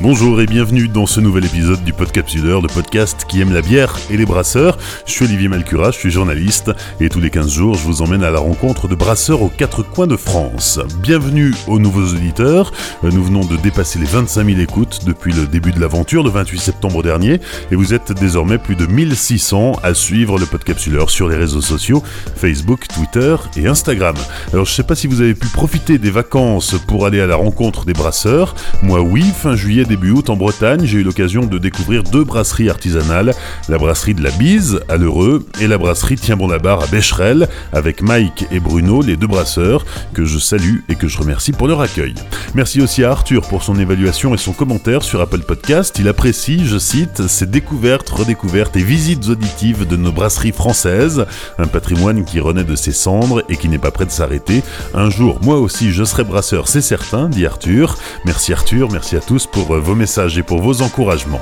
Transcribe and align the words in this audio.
Bonjour 0.00 0.40
et 0.40 0.46
bienvenue 0.46 0.86
dans 0.86 1.06
ce 1.06 1.18
nouvel 1.18 1.44
épisode 1.44 1.82
du 1.82 1.92
Podcapsuleur, 1.92 2.62
le 2.62 2.68
podcast 2.68 3.26
qui 3.28 3.40
aime 3.40 3.52
la 3.52 3.62
bière 3.62 3.98
et 4.12 4.16
les 4.16 4.26
brasseurs. 4.26 4.78
Je 5.04 5.10
suis 5.10 5.24
Olivier 5.24 5.48
Malcura, 5.48 5.90
je 5.90 5.98
suis 5.98 6.12
journaliste 6.12 6.70
et 7.00 7.08
tous 7.08 7.18
les 7.18 7.30
15 7.30 7.50
jours 7.50 7.74
je 7.74 7.82
vous 7.82 8.00
emmène 8.00 8.22
à 8.22 8.30
la 8.30 8.38
rencontre 8.38 8.86
de 8.86 8.94
brasseurs 8.94 9.42
aux 9.42 9.48
quatre 9.48 9.82
coins 9.82 10.06
de 10.06 10.16
France. 10.16 10.78
Bienvenue 11.02 11.52
aux 11.66 11.80
nouveaux 11.80 12.14
auditeurs, 12.14 12.70
nous 13.02 13.24
venons 13.24 13.44
de 13.44 13.56
dépasser 13.56 13.98
les 13.98 14.06
25 14.06 14.46
000 14.46 14.60
écoutes 14.60 15.00
depuis 15.04 15.32
le 15.32 15.48
début 15.48 15.72
de 15.72 15.80
l'aventure 15.80 16.22
le 16.22 16.30
28 16.30 16.60
septembre 16.60 17.02
dernier 17.02 17.40
et 17.72 17.74
vous 17.74 17.92
êtes 17.92 18.12
désormais 18.12 18.58
plus 18.58 18.76
de 18.76 18.86
1600 18.86 19.80
à 19.82 19.94
suivre 19.94 20.38
le 20.38 20.46
Podcapsuleur 20.46 21.10
sur 21.10 21.28
les 21.28 21.36
réseaux 21.36 21.60
sociaux, 21.60 22.04
Facebook, 22.36 22.86
Twitter 22.86 23.34
et 23.56 23.66
Instagram. 23.66 24.14
Alors 24.52 24.64
je 24.64 24.74
sais 24.74 24.84
pas 24.84 24.94
si 24.94 25.08
vous 25.08 25.22
avez 25.22 25.34
pu 25.34 25.48
profiter 25.48 25.98
des 25.98 26.12
vacances 26.12 26.76
pour 26.86 27.04
aller 27.04 27.20
à 27.20 27.26
la 27.26 27.34
rencontre 27.34 27.84
des 27.84 27.94
brasseurs, 27.94 28.54
moi 28.84 29.00
oui, 29.00 29.24
fin 29.36 29.56
juillet 29.56 29.87
début 29.88 30.10
août 30.10 30.30
en 30.30 30.36
Bretagne, 30.36 30.84
j'ai 30.84 30.98
eu 30.98 31.02
l'occasion 31.02 31.46
de 31.46 31.58
découvrir 31.58 32.02
deux 32.02 32.22
brasseries 32.22 32.68
artisanales, 32.68 33.34
la 33.68 33.78
brasserie 33.78 34.14
de 34.14 34.22
la 34.22 34.30
Bise 34.30 34.80
à 34.88 34.96
l'Heureux 34.96 35.46
et 35.60 35.66
la 35.66 35.78
brasserie 35.78 36.16
Tient 36.16 36.36
Bon 36.36 36.46
la 36.46 36.58
Barre 36.58 36.82
à 36.82 36.86
Becherel, 36.86 37.48
avec 37.72 38.02
Mike 38.02 38.46
et 38.52 38.60
Bruno, 38.60 39.00
les 39.00 39.16
deux 39.16 39.26
brasseurs, 39.26 39.86
que 40.12 40.26
je 40.26 40.38
salue 40.38 40.80
et 40.90 40.94
que 40.94 41.08
je 41.08 41.18
remercie 41.18 41.52
pour 41.52 41.66
leur 41.68 41.80
accueil. 41.80 42.14
Merci 42.54 42.82
aussi 42.82 43.02
à 43.02 43.10
Arthur 43.10 43.42
pour 43.48 43.62
son 43.62 43.78
évaluation 43.78 44.34
et 44.34 44.38
son 44.38 44.52
commentaire 44.52 45.02
sur 45.02 45.22
Apple 45.22 45.40
Podcast. 45.40 45.96
Il 45.98 46.06
apprécie, 46.06 46.66
je 46.66 46.78
cite, 46.78 47.26
ses 47.26 47.46
découvertes, 47.46 48.10
redécouvertes 48.10 48.76
et 48.76 48.82
visites 48.82 49.28
auditives 49.28 49.86
de 49.86 49.96
nos 49.96 50.12
brasseries 50.12 50.52
françaises, 50.52 51.24
un 51.58 51.66
patrimoine 51.66 52.24
qui 52.26 52.40
renaît 52.40 52.64
de 52.64 52.76
ses 52.76 52.92
cendres 52.92 53.42
et 53.48 53.56
qui 53.56 53.70
n'est 53.70 53.78
pas 53.78 53.90
prêt 53.90 54.04
de 54.04 54.10
s'arrêter. 54.10 54.62
Un 54.92 55.08
jour, 55.08 55.38
moi 55.42 55.58
aussi, 55.58 55.92
je 55.92 56.04
serai 56.04 56.24
brasseur, 56.24 56.68
c'est 56.68 56.82
certain, 56.82 57.30
dit 57.30 57.46
Arthur. 57.46 57.96
Merci 58.26 58.52
Arthur, 58.52 58.90
merci 58.92 59.16
à 59.16 59.20
tous 59.20 59.46
pour 59.46 59.77
vos 59.78 59.94
messages 59.94 60.38
et 60.38 60.42
pour 60.42 60.60
vos 60.60 60.82
encouragements. 60.82 61.40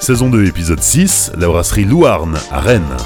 Saison 0.00 0.30
2, 0.30 0.46
épisode 0.46 0.82
6, 0.82 1.32
la 1.36 1.48
brasserie 1.48 1.84
Louarn 1.84 2.36
à 2.50 2.60
Rennes. 2.60 2.96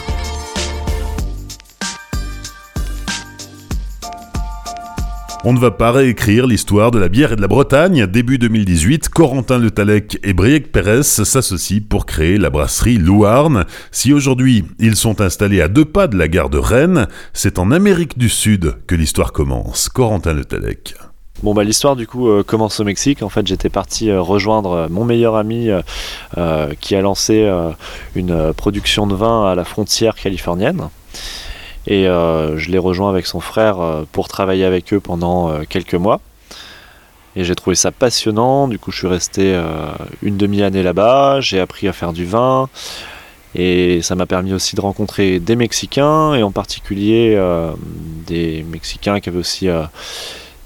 On 5.43 5.55
ne 5.55 5.59
va 5.59 5.71
pas 5.71 5.91
réécrire 5.91 6.47
l'histoire 6.47 6.91
de 6.91 6.99
la 6.99 7.09
bière 7.09 7.33
et 7.33 7.37
de 7.37 7.41
la 7.41 7.49
Bretagne. 7.49 8.07
Début 8.07 8.37
2018, 8.37 9.09
Corentin 9.09 9.57
Le 9.57 9.71
Talec 9.71 10.19
et 10.23 10.35
Briec 10.35 10.71
Pérez 10.71 11.03
s'associent 11.03 11.81
pour 11.89 12.05
créer 12.05 12.37
la 12.37 12.51
brasserie 12.51 12.99
Louarn. 12.99 13.65
Si 13.91 14.13
aujourd'hui 14.13 14.67
ils 14.79 14.97
sont 14.97 15.23
installés 15.23 15.63
à 15.63 15.69
deux 15.69 15.87
pas 15.87 16.09
de 16.09 16.19
la 16.19 16.29
gare 16.29 16.51
de 16.51 16.59
Rennes, 16.59 17.09
c'est 17.33 17.59
en 17.59 17.71
Amérique 17.71 18.19
du 18.19 18.29
Sud 18.29 18.77
que 18.87 18.95
l'histoire 18.95 19.33
commence. 19.33 19.89
Corentin 19.89 20.35
Le 20.35 20.45
Talec. 20.45 20.95
Bon 21.43 21.55
bah 21.55 21.65
l'histoire 21.65 21.97
du 21.97 22.07
coup 22.07 22.29
euh, 22.29 22.43
commence 22.43 22.79
au 22.81 22.85
Mexique. 22.85 23.23
En 23.23 23.31
fait 23.31 23.47
j'étais 23.47 23.71
parti 23.71 24.11
euh, 24.11 24.21
rejoindre 24.21 24.73
euh, 24.73 24.89
mon 24.91 25.07
meilleur 25.07 25.37
ami 25.37 25.71
qui 26.81 26.95
a 26.95 27.01
lancé 27.01 27.51
une 28.15 28.53
production 28.53 29.07
de 29.07 29.15
vin 29.15 29.47
à 29.47 29.55
la 29.55 29.65
frontière 29.65 30.17
californienne. 30.17 30.91
Et 31.91 32.05
je 32.05 32.71
l'ai 32.71 32.79
rejoint 32.79 33.11
avec 33.11 33.27
son 33.27 33.41
frère 33.41 34.05
pour 34.13 34.29
travailler 34.29 34.65
avec 34.65 34.95
eux 34.95 35.01
pendant 35.01 35.53
quelques 35.69 35.97
mois. 35.97 36.21
Et 37.37 37.45
j'ai 37.45 37.55
trouvé 37.57 37.77
ça 37.77 37.91
passionnant. 37.91 38.69
Du 38.69 38.79
coup 38.79 38.93
je 38.93 38.99
suis 38.99 39.07
resté 39.09 39.61
une 40.23 40.37
demi-année 40.37 40.85
là-bas. 40.85 41.41
J'ai 41.41 41.59
appris 41.59 41.89
à 41.89 41.93
faire 41.93 42.13
du 42.13 42.25
vin. 42.25 42.69
Et 43.57 44.03
ça 44.03 44.15
m'a 44.15 44.27
permis 44.27 44.53
aussi 44.53 44.77
de 44.77 44.81
rencontrer 44.81 45.41
des 45.41 45.57
Mexicains, 45.57 46.35
et 46.35 46.45
en 46.45 46.53
particulier 46.53 47.37
des 48.27 48.65
Mexicains 48.71 49.19
qui 49.19 49.29
avaient 49.29 49.39
aussi 49.39 49.69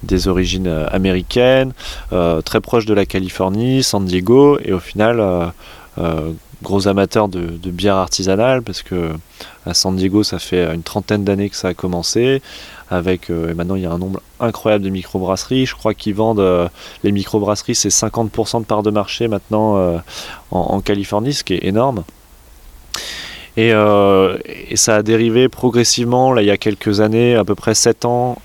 des 0.04 0.28
origines 0.28 0.68
euh, 0.68 0.86
américaines, 0.90 1.72
euh, 2.12 2.40
très 2.42 2.60
proche 2.60 2.86
de 2.86 2.94
la 2.94 3.06
Californie, 3.06 3.82
San 3.82 4.04
Diego, 4.04 4.58
et 4.64 4.72
au 4.72 4.78
final, 4.78 5.20
euh, 5.98 6.32
gros 6.64 6.88
amateur 6.88 7.28
de, 7.28 7.70
bière 7.70 7.97
artisanale, 7.97 8.62
parce 8.62 8.82
que 8.82 9.12
à 9.66 9.75
San 9.75 9.94
Diego, 9.94 10.25
ça 10.25 10.38
fait 10.38 10.75
une 10.75 10.82
trentaine 10.82 11.22
d'années 11.22 11.48
que 11.48 11.56
ça 11.56 11.69
a 11.69 11.75
commencé, 11.75 12.42
avec 12.91 13.30
et 13.30 13.54
maintenant 13.54 13.76
il 13.76 13.82
y 13.82 13.86
a 13.86 13.92
un 13.92 13.98
nombre 13.98 14.20
incroyable 14.41 14.84
de 14.84 14.91
microbrasseries. 14.91 15.66
Je 15.66 15.75
crois 15.75 15.94
qu'ils 15.94 16.14
vendent 16.14 16.70
les 17.02 17.12
microbrasseries, 17.12 17.75
c'est 17.76 17.88
50% 17.88 18.60
de 18.60 18.66
part 18.66 18.82
de 18.82 18.91
marché 18.91 19.28
maintenant 19.28 20.02
en, 20.50 20.80
Californie, 20.80 21.34
ce 21.34 21.44
qui 21.44 21.54
est 21.54 21.64
énorme. 21.64 22.04
Et, 23.56 23.72
ça 24.75 24.96
a 24.96 25.02
dérivé 25.02 25.48
progressivement, 25.48 26.32
là, 26.32 26.42
il 26.42 26.46
y 26.46 26.50
a 26.50 26.58
quelques 26.58 27.00
années, 27.00 27.36
à 27.36 27.44
peu 27.44 27.54
près 27.54 27.75
7 27.75 28.04
ans, 28.04 28.36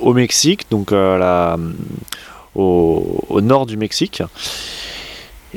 au 0.00 0.14
Mexique, 0.14 0.66
donc 0.70 0.92
euh, 0.92 1.56
au, 2.54 3.40
nord 3.40 3.66
du 3.66 3.76
Mexique. 3.76 4.22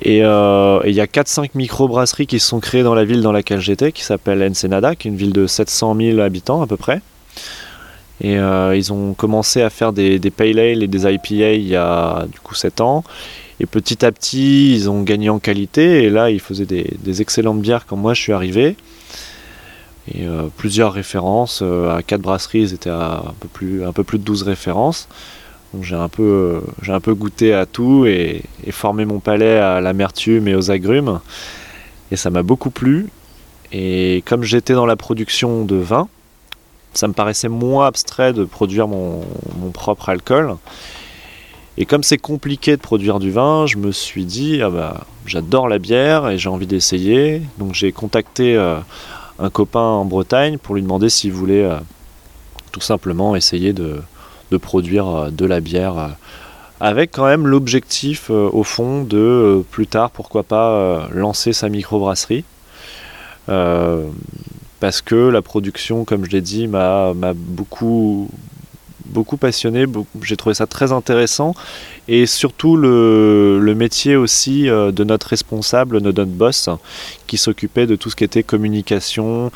Euh, 0.05 0.81
et 0.83 0.89
il 0.89 0.95
y 0.95 1.01
a 1.01 1.05
4-5 1.05 1.49
microbrasseries 1.55 2.27
qui 2.27 2.39
se 2.39 2.47
sont 2.47 2.59
créées 2.59 2.83
dans 2.83 2.95
la 2.95 3.03
ville 3.03 3.21
dans 3.21 3.31
laquelle 3.31 3.59
j'étais, 3.59 3.91
qui 3.91 4.03
s'appelle 4.03 4.41
Ensenada, 4.43 4.95
qui 4.95 5.07
est 5.07 5.11
une 5.11 5.17
ville 5.17 5.33
de 5.33 5.47
700 5.47 5.95
000 5.95 6.19
habitants 6.19 6.61
à 6.61 6.67
peu 6.67 6.77
près. 6.77 7.01
Et 8.21 8.37
euh, 8.37 8.75
ils 8.75 8.93
ont 8.93 9.13
commencé 9.13 9.61
à 9.61 9.69
faire 9.69 9.93
des, 9.93 10.19
des, 10.19 10.29
pale 10.29 10.59
ale 10.59 10.83
et 10.83 10.87
des 10.87 11.11
IPA 11.11 11.53
il 11.53 11.67
y 11.67 11.75
a 11.75 12.25
du 12.31 12.39
coup 12.39 12.55
7 12.55 12.81
ans. 12.81 13.03
Et 13.59 13.65
petit 13.65 14.05
à 14.05 14.11
petit, 14.11 14.73
ils 14.73 14.89
ont 14.89 15.01
gagné 15.01 15.29
en 15.29 15.39
qualité. 15.39 16.03
Et 16.03 16.09
là, 16.09 16.29
ils 16.29 16.39
faisaient 16.39 16.65
des, 16.65 16.93
des 16.99 17.21
excellentes 17.21 17.61
bières 17.61 17.85
quand 17.85 17.97
moi 17.97 18.13
je 18.13 18.21
suis 18.21 18.33
arrivé 18.33 18.75
et 20.07 20.25
euh, 20.25 20.47
plusieurs 20.55 20.93
références. 20.93 21.61
À 21.61 22.01
quatre 22.03 22.21
brasseries, 22.21 22.61
ils 22.61 22.73
étaient 22.73 22.89
à 22.89 23.23
un 23.27 23.33
peu 23.39 23.47
plus, 23.47 23.83
un 23.83 23.91
peu 23.91 24.03
plus 24.03 24.19
de 24.19 24.23
12 24.23 24.43
références. 24.43 25.07
J'ai 25.81 25.95
un, 25.95 26.09
peu, 26.09 26.23
euh, 26.23 26.71
j'ai 26.81 26.91
un 26.91 26.99
peu 26.99 27.13
goûté 27.13 27.53
à 27.53 27.65
tout 27.65 28.05
et, 28.05 28.43
formé 28.71 29.05
mon 29.05 29.19
palais 29.19 29.57
à 29.57 29.79
l'amertume 29.79 30.47
et 30.47 30.55
aux 30.55 30.69
agrumes. 30.69 31.21
Et 32.11 32.17
ça 32.17 32.29
m'a 32.29 32.43
beaucoup 32.43 32.71
plu. 32.71 33.07
Et 33.71 34.21
comme 34.25 34.43
j'étais 34.43 34.73
dans 34.73 34.85
la 34.85 34.97
production 34.97 35.63
de 35.63 35.77
vin, 35.77 36.09
ça 36.93 37.07
me 37.07 37.13
paraissait 37.13 37.47
moins 37.47 37.87
abstrait 37.87 38.33
de 38.33 38.43
produire 38.43 38.89
mon, 38.89 39.21
propre 39.73 40.09
alcool. 40.09 40.57
Et 41.77 41.85
comme 41.85 42.03
c'est 42.03 42.17
compliqué 42.17 42.75
de 42.75 42.81
produire 42.81 43.19
du 43.19 43.31
vin, 43.31 43.65
je 43.65 43.77
me 43.77 43.93
suis 43.93 44.25
dit, 44.25 44.61
ah 44.61 44.69
bah, 44.69 45.05
j'adore 45.25 45.69
la 45.69 45.79
bière 45.79 46.29
et 46.29 46.37
j'ai 46.37 46.49
envie 46.49 46.67
d'essayer. 46.67 47.41
Donc 47.59 47.73
j'ai 47.73 47.93
contacté 47.93 48.57
un 49.41 49.49
copain 49.49 49.79
en 49.79 50.05
Bretagne 50.05 50.57
pour 50.57 50.75
lui 50.75 50.81
demander 50.81 51.09
s'il 51.09 51.33
voulait 51.33 51.63
euh, 51.63 51.77
tout 52.71 52.81
simplement 52.81 53.35
essayer 53.35 53.73
de, 53.73 54.01
produire 54.57 55.07
euh, 55.07 55.29
de 55.29 55.45
la 55.45 55.59
bière 55.59 55.97
euh, 55.97 56.07
avec 56.79 57.11
quand 57.11 57.25
même 57.25 57.45
l'objectif 57.45 58.31
au 58.31 58.63
fond 58.63 59.03
de 59.03 59.63
plus 59.69 59.85
tard 59.85 60.09
pourquoi 60.09 60.41
pas 60.41 61.07
lancer 61.13 61.53
sa 61.53 61.69
microbrasserie. 61.69 62.43
Parce 63.45 65.01
que 65.03 65.29
la 65.29 65.43
production 65.43 66.05
comme 66.05 66.25
je 66.25 66.31
l'ai 66.31 66.41
dit 66.41 66.67
m'a 66.67 67.13
beaucoup 67.35 68.31
beaucoup 69.11 69.37
passionné, 69.37 69.85
j'ai 70.23 70.37
trouvé 70.37 70.55
ça 70.55 70.65
très 70.65 70.91
intéressant. 70.91 71.53
Et 72.07 72.25
surtout 72.25 72.77
le, 72.77 73.73
métier 73.77 74.15
aussi 74.15 74.69
euh, 74.69 74.91
de 74.91 75.03
notre 75.03 75.27
responsable, 75.27 76.01
de 76.01 76.11
notre 76.11 76.31
boss, 76.31 76.69
qui 77.27 77.37
s'occupait 77.37 77.87
de 77.87 77.95
tout 77.95 78.09
ce 78.09 78.15
qui 78.15 78.23
était 78.23 78.43
communication, 78.43 79.51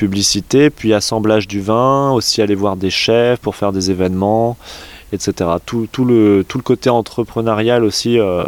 publicité, 0.00 0.70
puis 0.70 0.94
assemblage 0.94 1.46
du 1.46 1.60
vin, 1.60 2.10
aussi 2.12 2.42
aller 2.42 2.54
voir 2.54 2.76
des 2.76 2.90
chefs 2.90 3.38
pour 3.38 3.54
faire 3.54 3.72
des 3.72 3.90
événements, 3.90 4.56
etc. 5.12 5.50
Tout, 5.64 5.86
le, 6.04 6.44
tout 6.48 6.58
le 6.58 6.64
côté 6.64 6.90
entrepreneurial 6.90 7.84
aussi 7.84 8.18
euh, 8.18 8.44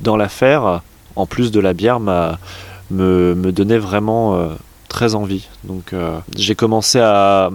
dans 0.00 0.16
l'affaire, 0.16 0.82
en 1.16 1.26
plus 1.26 1.50
de 1.50 1.60
la 1.60 1.72
bière, 1.72 2.00
me, 2.00 2.36
me 2.90 3.50
donnait 3.50 3.78
vraiment 3.78 4.36
euh, 4.36 4.48
très 4.88 5.14
envie. 5.14 5.48
Donc 5.64 5.94
j'ai 6.36 6.54
commencé 6.54 6.98
à 7.00 7.50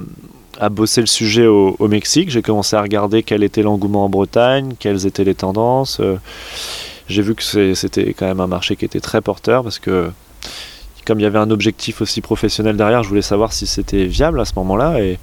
à 0.60 0.70
bosser 0.70 1.02
le 1.02 1.08
sujet 1.08 1.48
au, 1.48 1.88
Mexique. 1.88 2.30
J'ai 2.30 2.42
commencé 2.42 2.76
à 2.76 2.82
regarder 2.82 3.24
quel 3.24 3.44
était 3.44 3.62
l'engouement 3.62 4.06
en 4.06 4.10
Bretagne, 4.10 4.76
quelles 4.80 5.06
étaient 5.06 5.24
les 5.24 5.36
tendances. 5.36 6.00
Euh, 6.00 6.18
j'ai 7.08 7.22
vu 7.22 7.36
que 7.36 7.74
c'était 7.74 8.14
quand 8.14 8.26
même 8.26 8.40
un 8.40 8.48
marché 8.48 8.76
qui 8.76 8.86
était 8.86 9.00
très 9.00 9.22
porteur 9.22 9.64
parce 9.64 9.80
que 9.80 10.10
comme 11.06 11.20
il 11.20 11.24
y 11.24 11.26
avait 11.26 11.40
un 11.40 11.52
objectif 11.52 12.02
aussi 12.02 12.22
professionnel 12.22 12.78
derrière, 12.78 13.04
je 13.04 13.10
voulais 13.10 13.22
savoir 13.22 13.54
si 13.54 13.68
c'était 13.68 14.06
viable 14.06 14.40
à 14.40 14.46
ce 14.46 14.54
moment-là. 14.58 15.00
Et 15.02 15.20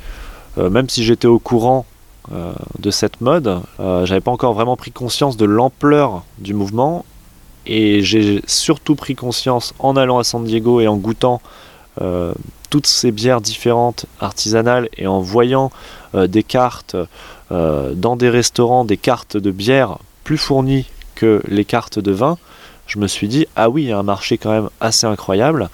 euh, 0.58 0.70
même 0.70 0.88
si 0.88 1.04
j'étais 1.04 1.26
au 1.26 1.38
courant 1.38 1.86
euh, 2.32 2.52
de 2.78 2.90
cette 2.90 3.20
mode, 3.20 3.60
j'avais 3.78 4.20
pas 4.20 4.30
encore 4.30 4.54
vraiment 4.54 4.76
pris 4.76 4.92
conscience 4.92 5.36
de 5.36 5.44
l'ampleur 5.44 6.24
du 6.38 6.54
mouvement. 6.54 7.04
Et 7.66 8.02
j'ai 8.02 8.42
surtout 8.46 8.96
pris 8.96 9.14
conscience 9.14 9.74
en 9.78 9.96
allant 9.96 10.18
à 10.18 10.24
San 10.24 10.44
Diego 10.44 10.80
et 10.80 10.88
en 10.88 10.96
goûtant 10.96 11.40
toutes 12.72 12.86
ces 12.86 13.12
bières 13.12 13.42
différentes, 13.42 14.06
artisanales, 14.18 14.88
et 14.96 15.06
en 15.06 15.20
voyant 15.20 15.70
euh, 16.14 16.26
des 16.26 16.42
cartes 16.42 16.96
euh, 17.52 17.92
dans 17.94 18.16
des 18.16 18.30
restaurants, 18.30 18.86
des 18.86 18.96
cartes 18.96 19.36
de 19.36 19.50
bière 19.50 19.98
plus 20.24 20.38
fournies 20.38 20.86
que 21.14 21.42
les 21.48 21.66
cartes 21.66 21.98
de 21.98 22.12
vin, 22.12 22.38
je 22.92 22.98
me 22.98 23.06
suis 23.06 23.26
dit, 23.26 23.46
ah 23.56 23.70
oui, 23.70 23.84
il 23.84 23.88
y 23.88 23.92
a 23.92 23.98
un 23.98 24.02
marché 24.02 24.36
quand 24.36 24.50
même 24.50 24.68
assez 24.80 25.06
incroyable. 25.06 25.70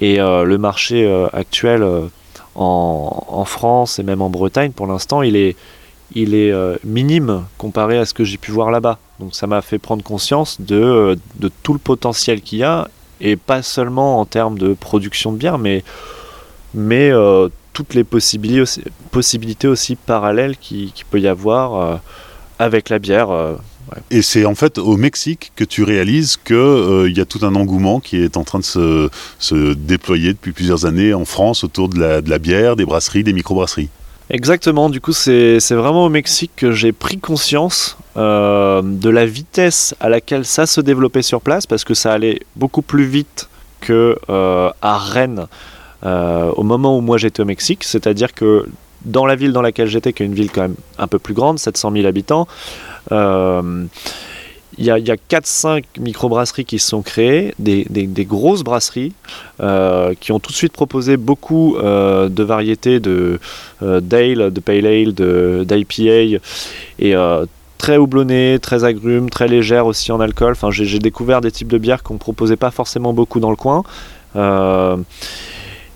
Et 0.00 0.20
euh, 0.20 0.42
le 0.42 0.58
marché 0.58 1.06
actuel 1.32 1.84
en, 2.56 3.44
France 3.44 4.00
et 4.00 4.02
même 4.02 4.20
en 4.20 4.30
Bretagne, 4.30 4.72
pour 4.72 4.88
l'instant, 4.88 5.22
il 5.22 5.36
est, 5.36 5.54
il 6.14 6.34
est 6.34 6.52
minime 6.84 7.44
comparé 7.56 7.98
à 7.98 8.04
ce 8.04 8.14
que 8.14 8.24
j'ai 8.24 8.36
pu 8.36 8.50
voir 8.50 8.72
là-bas. 8.72 8.98
Donc 9.20 9.34
ça 9.34 9.46
m'a 9.46 9.62
fait 9.62 9.78
prendre 9.78 10.02
conscience 10.02 10.60
de, 10.60 11.16
de 11.36 11.50
tout 11.62 11.72
le 11.72 11.78
potentiel 11.78 12.40
qu'il 12.40 12.58
y 12.58 12.64
a, 12.64 12.88
et 13.20 13.36
pas 13.36 13.62
seulement 13.62 14.18
en 14.20 14.24
termes 14.24 14.58
de 14.58 14.74
production 14.74 15.30
de 15.30 15.36
bière, 15.36 15.58
mais, 15.58 15.84
mais 16.74 17.12
toutes 17.72 17.94
les 17.94 18.04
possibilités 18.04 18.60
aussi, 18.60 18.82
possibilités 19.12 19.68
aussi 19.68 19.94
parallèles 19.94 20.56
qu'il 20.56 20.92
qui 20.92 21.04
peut 21.04 21.20
y 21.20 21.28
avoir 21.28 22.00
avec 22.58 22.88
la 22.88 22.98
bière. 22.98 23.28
Et 24.10 24.22
c'est 24.22 24.44
en 24.44 24.54
fait 24.54 24.78
au 24.78 24.96
Mexique 24.96 25.52
que 25.56 25.64
tu 25.64 25.82
réalises 25.82 26.36
qu'il 26.36 26.56
euh, 26.56 27.10
y 27.10 27.20
a 27.20 27.24
tout 27.24 27.40
un 27.42 27.54
engouement 27.54 28.00
qui 28.00 28.16
est 28.16 28.36
en 28.36 28.44
train 28.44 28.58
de 28.58 28.64
se, 28.64 29.08
se, 29.38 29.74
déployer 29.74 30.32
depuis 30.32 30.52
plusieurs 30.52 30.86
années 30.86 31.14
en 31.14 31.24
France 31.24 31.64
autour 31.64 31.88
de 31.88 31.98
la, 31.98 32.20
de 32.20 32.30
la 32.30 32.38
bière, 32.38 32.76
des 32.76 32.84
brasseries, 32.84 33.24
des 33.24 33.32
microbrasseries. 33.32 33.88
Exactement, 34.30 34.90
du 34.90 35.00
coup 35.00 35.12
c'est 35.12 35.58
vraiment 35.70 36.04
au 36.04 36.10
Mexique 36.10 36.52
que 36.56 36.72
j'ai 36.72 36.92
pris 36.92 37.18
conscience 37.18 37.96
euh, 38.16 38.82
de 38.84 39.08
la 39.08 39.24
vitesse 39.24 39.94
à 40.00 40.10
laquelle 40.10 40.44
ça 40.44 40.66
se 40.66 40.82
développait 40.82 41.22
sur 41.22 41.40
place, 41.40 41.66
parce 41.66 41.84
que 41.84 41.94
ça 41.94 42.12
allait 42.12 42.40
beaucoup 42.54 42.82
plus 42.82 43.06
vite 43.06 43.48
que 43.80 44.18
euh, 44.28 44.70
à 44.82 44.98
Rennes 44.98 45.46
au 46.04 46.62
moment 46.62 46.96
où 46.96 47.00
moi 47.00 47.18
j'étais 47.18 47.42
au 47.42 47.44
Mexique, 47.44 47.82
c'est-à-dire 47.82 48.32
que 48.32 48.66
dans 49.08 49.26
la 49.26 49.34
ville 49.34 49.52
dans 49.52 49.62
laquelle 49.62 49.88
j'étais, 49.88 50.12
qui 50.12 50.22
est 50.22 50.26
une 50.26 50.34
ville 50.34 50.50
quand 50.50 50.62
même 50.62 50.76
un 50.98 51.06
peu 51.06 51.18
plus 51.18 51.34
grande, 51.34 51.58
700 51.58 51.92
000 51.92 52.06
habitants, 52.06 52.46
euh, 53.12 53.84
il 54.80 54.84
y 54.84 54.90
a, 54.90 54.98
4-5 54.98 55.82
microbrasseries 55.98 56.64
qui 56.64 56.78
se 56.78 56.88
sont 56.88 57.02
créées, 57.02 57.52
des, 57.58 58.08
grosses 58.24 58.62
brasseries, 58.62 59.12
euh, 59.60 60.14
qui 60.20 60.30
ont 60.30 60.38
tout 60.38 60.52
de 60.52 60.56
suite 60.56 60.72
proposé 60.72 61.16
beaucoup 61.16 61.76
euh, 61.76 62.28
de 62.28 62.44
variétés 62.44 63.00
de 63.00 63.40
d'ale, 63.80 64.52
de 64.52 64.60
pale 64.60 64.86
ale, 64.86 65.14
d'IPA, 65.64 66.38
et 67.00 67.14
très 67.78 67.96
houblonnées, 67.96 68.58
très 68.60 68.84
agrumes, 68.84 69.30
très 69.30 69.48
légères 69.48 69.86
aussi 69.86 70.12
en 70.12 70.20
alcool. 70.20 70.52
Enfin, 70.52 70.70
j'ai 70.70 71.00
découvert 71.00 71.40
des 71.40 71.50
types 71.50 71.68
de 71.68 71.78
bières 71.78 72.04
qu'on 72.04 72.14
ne 72.14 72.18
proposait 72.20 72.56
pas 72.56 72.70
forcément 72.70 73.12
beaucoup 73.12 73.40
dans 73.40 73.50
le 73.50 73.56
coin. 73.56 73.82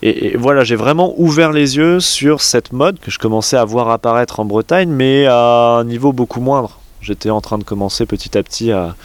Et, 0.02 0.37
voilà, 0.37 0.64
j'ai 0.64 0.75
vraiment 0.75 1.14
ouvert 1.16 1.52
les 1.52 1.76
yeux 1.76 2.00
sur 2.00 2.40
cette 2.40 2.72
mode 2.72 2.99
que 2.99 3.10
je 3.10 3.19
commençais 3.19 3.56
à 3.56 3.64
voir 3.64 3.88
apparaître 3.90 4.40
en 4.40 4.44
Bretagne, 4.44 4.90
mais 4.90 5.26
à 5.26 5.76
un 5.78 5.84
niveau 5.84 6.12
beaucoup 6.12 6.40
moindre. 6.40 6.81
J'étais 7.00 7.31
en 7.31 7.40
train 7.40 7.58
de 7.58 7.64
commencer 7.64 8.04
petit 8.04 8.37
à 8.37 8.43
petit 8.43 8.72
à, 8.72 8.96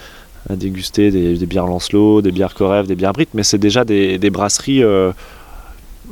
déguster 0.49 1.11
des, 1.11 1.45
bières 1.45 1.67
Lancelot, 1.67 2.21
des 2.21 2.31
bières 2.31 2.55
Corev, 2.55 2.87
des 2.87 2.95
bières 2.95 3.13
Brit, 3.13 3.27
mais 3.33 3.43
c'est 3.43 3.57
déjà 3.57 3.85
des, 3.85 4.29
brasseries 4.31 4.81
euh, 4.81 5.11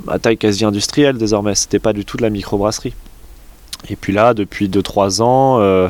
à 0.07 0.19
taille 0.19 0.37
quasi 0.37 0.65
industrielle 0.65 1.17
désormais. 1.17 1.55
C'était 1.55 1.79
pas 1.79 1.93
du 1.93 2.05
tout 2.05 2.17
de 2.17 2.21
la 2.21 2.29
microbrasserie. 2.29 2.93
Et 3.89 3.95
puis 3.95 4.13
là, 4.13 4.33
depuis 4.33 4.67
2-3 4.67 5.21
ans, 5.21 5.59
euh, 5.61 5.89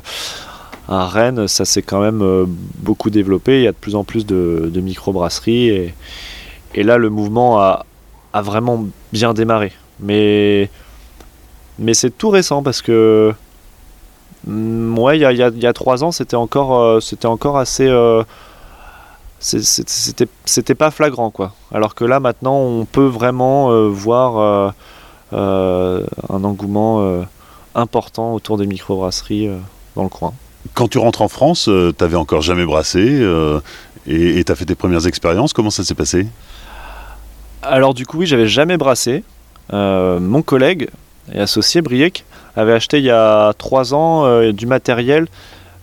à 0.87 1.07
Rennes, 1.07 1.47
ça 1.47 1.65
s'est 1.65 1.81
quand 1.81 2.01
même 2.01 2.21
euh, 2.21 2.45
beaucoup 2.47 3.09
développé. 3.09 3.59
Il 3.59 3.63
y 3.63 3.67
a 3.67 3.71
de 3.71 3.77
plus 3.77 3.95
en 3.95 4.03
plus 4.03 4.25
de, 4.25 4.69
de 4.71 4.81
microbrasseries. 4.81 5.69
Et, 5.69 5.93
et 6.75 6.83
là, 6.83 6.97
le 6.97 7.09
mouvement 7.09 7.59
a, 7.59 7.85
a 8.35 8.41
vraiment 8.41 8.85
bien 9.13 9.33
démarré. 9.33 9.71
Mais, 10.01 10.69
mais 11.79 11.93
c'est 11.93 12.09
tout 12.09 12.29
récent 12.29 12.61
parce 12.63 12.81
que 12.81 13.33
mm, 14.45 14.99
ouais, 14.99 15.17
il 15.17 15.21
y 15.21 15.25
a, 15.25 15.31
y 15.31 15.65
a, 15.65 15.73
trois 15.73 16.03
ans, 16.03 16.11
c'était 16.11 16.35
encore, 16.35 16.77
euh, 16.77 16.99
encore 17.23 17.57
assez. 17.57 17.87
Euh, 17.87 18.23
c'était, 19.39 20.27
c'était 20.43 20.75
pas 20.75 20.91
flagrant 20.91 21.29
quoi. 21.29 21.53
Alors 21.73 21.95
que 21.95 22.03
là 22.03 22.19
maintenant, 22.19 22.57
on 22.57 22.83
peut 22.83 23.05
vraiment 23.05 23.71
euh, 23.71 23.87
voir 23.87 24.73
un 25.31 26.43
engouement 26.43 27.23
important 27.73 28.33
autour 28.33 28.57
des 28.57 28.65
microbrasseries 28.65 29.49
dans 29.95 30.03
le 30.03 30.09
coin. 30.09 30.33
Quand 30.73 30.87
tu 30.87 30.97
rentres 30.97 31.21
en 31.21 31.27
France, 31.27 31.69
t'avais 31.97 32.15
encore 32.15 32.41
jamais 32.41 32.65
brassé 32.65 33.21
et 34.07 34.43
tu 34.43 34.51
as 34.51 34.55
fait 34.55 34.65
tes 34.65 34.75
premières 34.75 35.05
expériences. 35.05 35.53
Comment 35.53 35.69
ça 35.69 35.83
s'est 35.83 35.95
passé? 35.95 36.25
Alors 37.67 37.93
du 37.93 38.05
coup 38.05 38.19
oui, 38.19 38.25
j'avais 38.25 38.47
jamais 38.47 38.77
brassé. 38.77 39.23
Euh, 39.73 40.19
mon 40.19 40.41
collègue 40.41 40.89
et 41.33 41.39
associé 41.39 41.81
Briec 41.81 42.23
avait 42.55 42.73
acheté 42.73 42.99
il 42.99 43.03
y 43.03 43.11
a 43.11 43.53
trois 43.57 43.93
ans 43.93 44.25
euh, 44.25 44.51
du 44.51 44.67
matériel, 44.67 45.27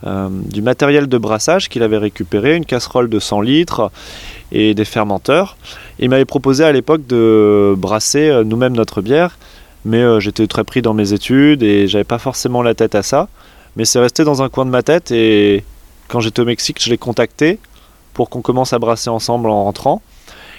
euh, 0.06 0.28
du 0.30 0.62
matériel 0.62 1.08
de 1.08 1.18
brassage 1.18 1.68
qu'il 1.68 1.82
avait 1.82 1.98
récupéré, 1.98 2.56
une 2.56 2.64
casserole 2.64 3.08
de 3.08 3.18
100 3.18 3.40
litres 3.40 3.90
et 4.52 4.74
des 4.74 4.84
fermenteurs. 4.84 5.56
il 5.98 6.10
m'avait 6.10 6.24
proposé 6.24 6.64
à 6.64 6.72
l'époque 6.72 7.06
de 7.06 7.74
brasser 7.76 8.42
nous-mêmes 8.44 8.74
notre 8.74 9.00
bière, 9.00 9.38
mais 9.84 10.20
j'étais 10.20 10.46
très 10.46 10.64
pris 10.64 10.82
dans 10.82 10.94
mes 10.94 11.12
études 11.12 11.62
et 11.62 11.88
j'avais 11.88 12.04
pas 12.04 12.18
forcément 12.18 12.62
la 12.62 12.74
tête 12.74 12.94
à 12.94 13.02
ça. 13.02 13.28
Mais 13.76 13.86
c'est 13.86 13.98
resté 13.98 14.22
dans 14.24 14.42
un 14.42 14.50
coin 14.50 14.66
de 14.66 14.70
ma 14.70 14.82
tête 14.82 15.10
et 15.10 15.64
quand 16.08 16.20
j'étais 16.20 16.40
au 16.40 16.44
Mexique, 16.44 16.82
je 16.82 16.90
l'ai 16.90 16.98
contacté 16.98 17.58
pour 18.12 18.28
qu'on 18.28 18.42
commence 18.42 18.74
à 18.74 18.78
brasser 18.78 19.08
ensemble 19.08 19.48
en 19.48 19.64
rentrant. 19.64 20.02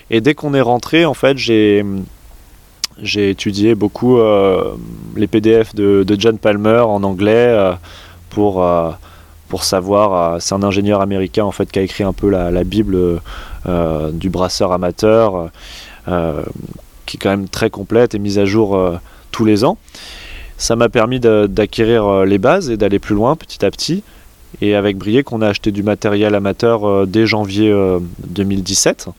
Et 0.10 0.22
dès 0.22 0.34
qu'on 0.34 0.54
est 0.54 0.62
rentré, 0.62 1.06
en 1.06 1.14
fait, 1.14 1.38
j'ai 1.38 1.84
j'ai 3.02 3.30
étudié 3.30 3.76
beaucoup 3.76 4.18
euh, 4.18 4.76
les 5.16 5.28
PDF 5.28 5.74
de, 5.74 6.06
John 6.18 6.38
Palmer 6.38 6.80
en 6.80 7.04
anglais 7.04 7.48
euh, 7.48 7.74
pour, 8.30 8.64
euh, 8.64 8.92
pour 9.50 9.64
savoir. 9.64 10.42
c'est 10.42 10.54
un 10.54 10.64
ingénieur 10.64 11.02
américain 11.02 11.44
en 11.44 11.52
fait 11.52 11.72
qui 11.72 11.80
a 11.80 11.82
écrit 11.82 12.04
un 12.04 12.14
peu 12.14 12.30
la, 12.30 12.64
Bible 12.64 13.20
du 14.14 14.30
brasseur 14.30 14.72
amateur, 14.72 15.50
qui 16.06 17.18
est 17.18 17.20
quand 17.20 17.30
même 17.30 17.50
très 17.50 17.70
complète 17.70 18.16
et 18.16 18.20
mise 18.20 18.40
à 18.40 18.46
jour 18.46 18.80
tous 19.32 19.46
les 19.46 19.64
ans. 19.64 19.78
Ça 20.58 20.76
m'a 20.76 20.90
permis 20.90 21.20
d'acquérir 21.20 22.26
les 22.26 22.38
bases 22.38 22.70
et 22.70 22.78
d'aller 22.78 23.00
plus 23.00 23.16
loin 23.16 23.36
petit 23.36 23.66
à 23.66 23.72
petit. 23.72 24.04
Et 24.62 24.76
avec 24.76 24.98
Briec, 24.98 25.32
on 25.32 25.42
a 25.42 25.48
acheté 25.48 25.72
du 25.72 25.84
matériel 25.84 26.36
amateur 26.36 27.08
dès 27.08 27.26
janvier 27.26 27.74
2017. 28.28 29.10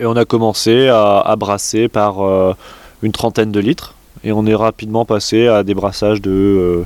Et 0.00 0.06
on 0.06 0.16
a 0.16 0.24
commencé 0.24 0.88
à, 0.88 1.34
brasser 1.38 1.88
par 1.88 2.24
euh, 2.24 2.54
une 3.02 3.12
trentaine 3.12 3.52
de 3.52 3.60
litres. 3.60 3.94
Et 4.24 4.32
on 4.32 4.46
est 4.46 4.54
rapidement 4.54 5.04
passé 5.04 5.46
à 5.46 5.62
des 5.62 5.74
brassages 5.74 6.20
de, 6.20 6.84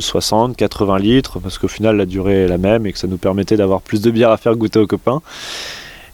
60, 0.00 0.50
euh, 0.50 0.54
80 0.54 0.98
litres, 0.98 1.38
parce 1.38 1.58
qu'au 1.58 1.68
final 1.68 1.96
la 1.96 2.06
durée 2.06 2.44
est 2.44 2.48
la 2.48 2.58
même 2.58 2.86
et 2.86 2.92
que 2.92 2.98
ça 2.98 3.06
nous 3.06 3.18
permettait 3.18 3.56
d'avoir 3.56 3.80
plus 3.82 4.00
de 4.00 4.10
bière 4.10 4.30
à 4.30 4.36
faire 4.36 4.56
goûter 4.56 4.78
aux 4.78 4.86
copains. 4.86 5.22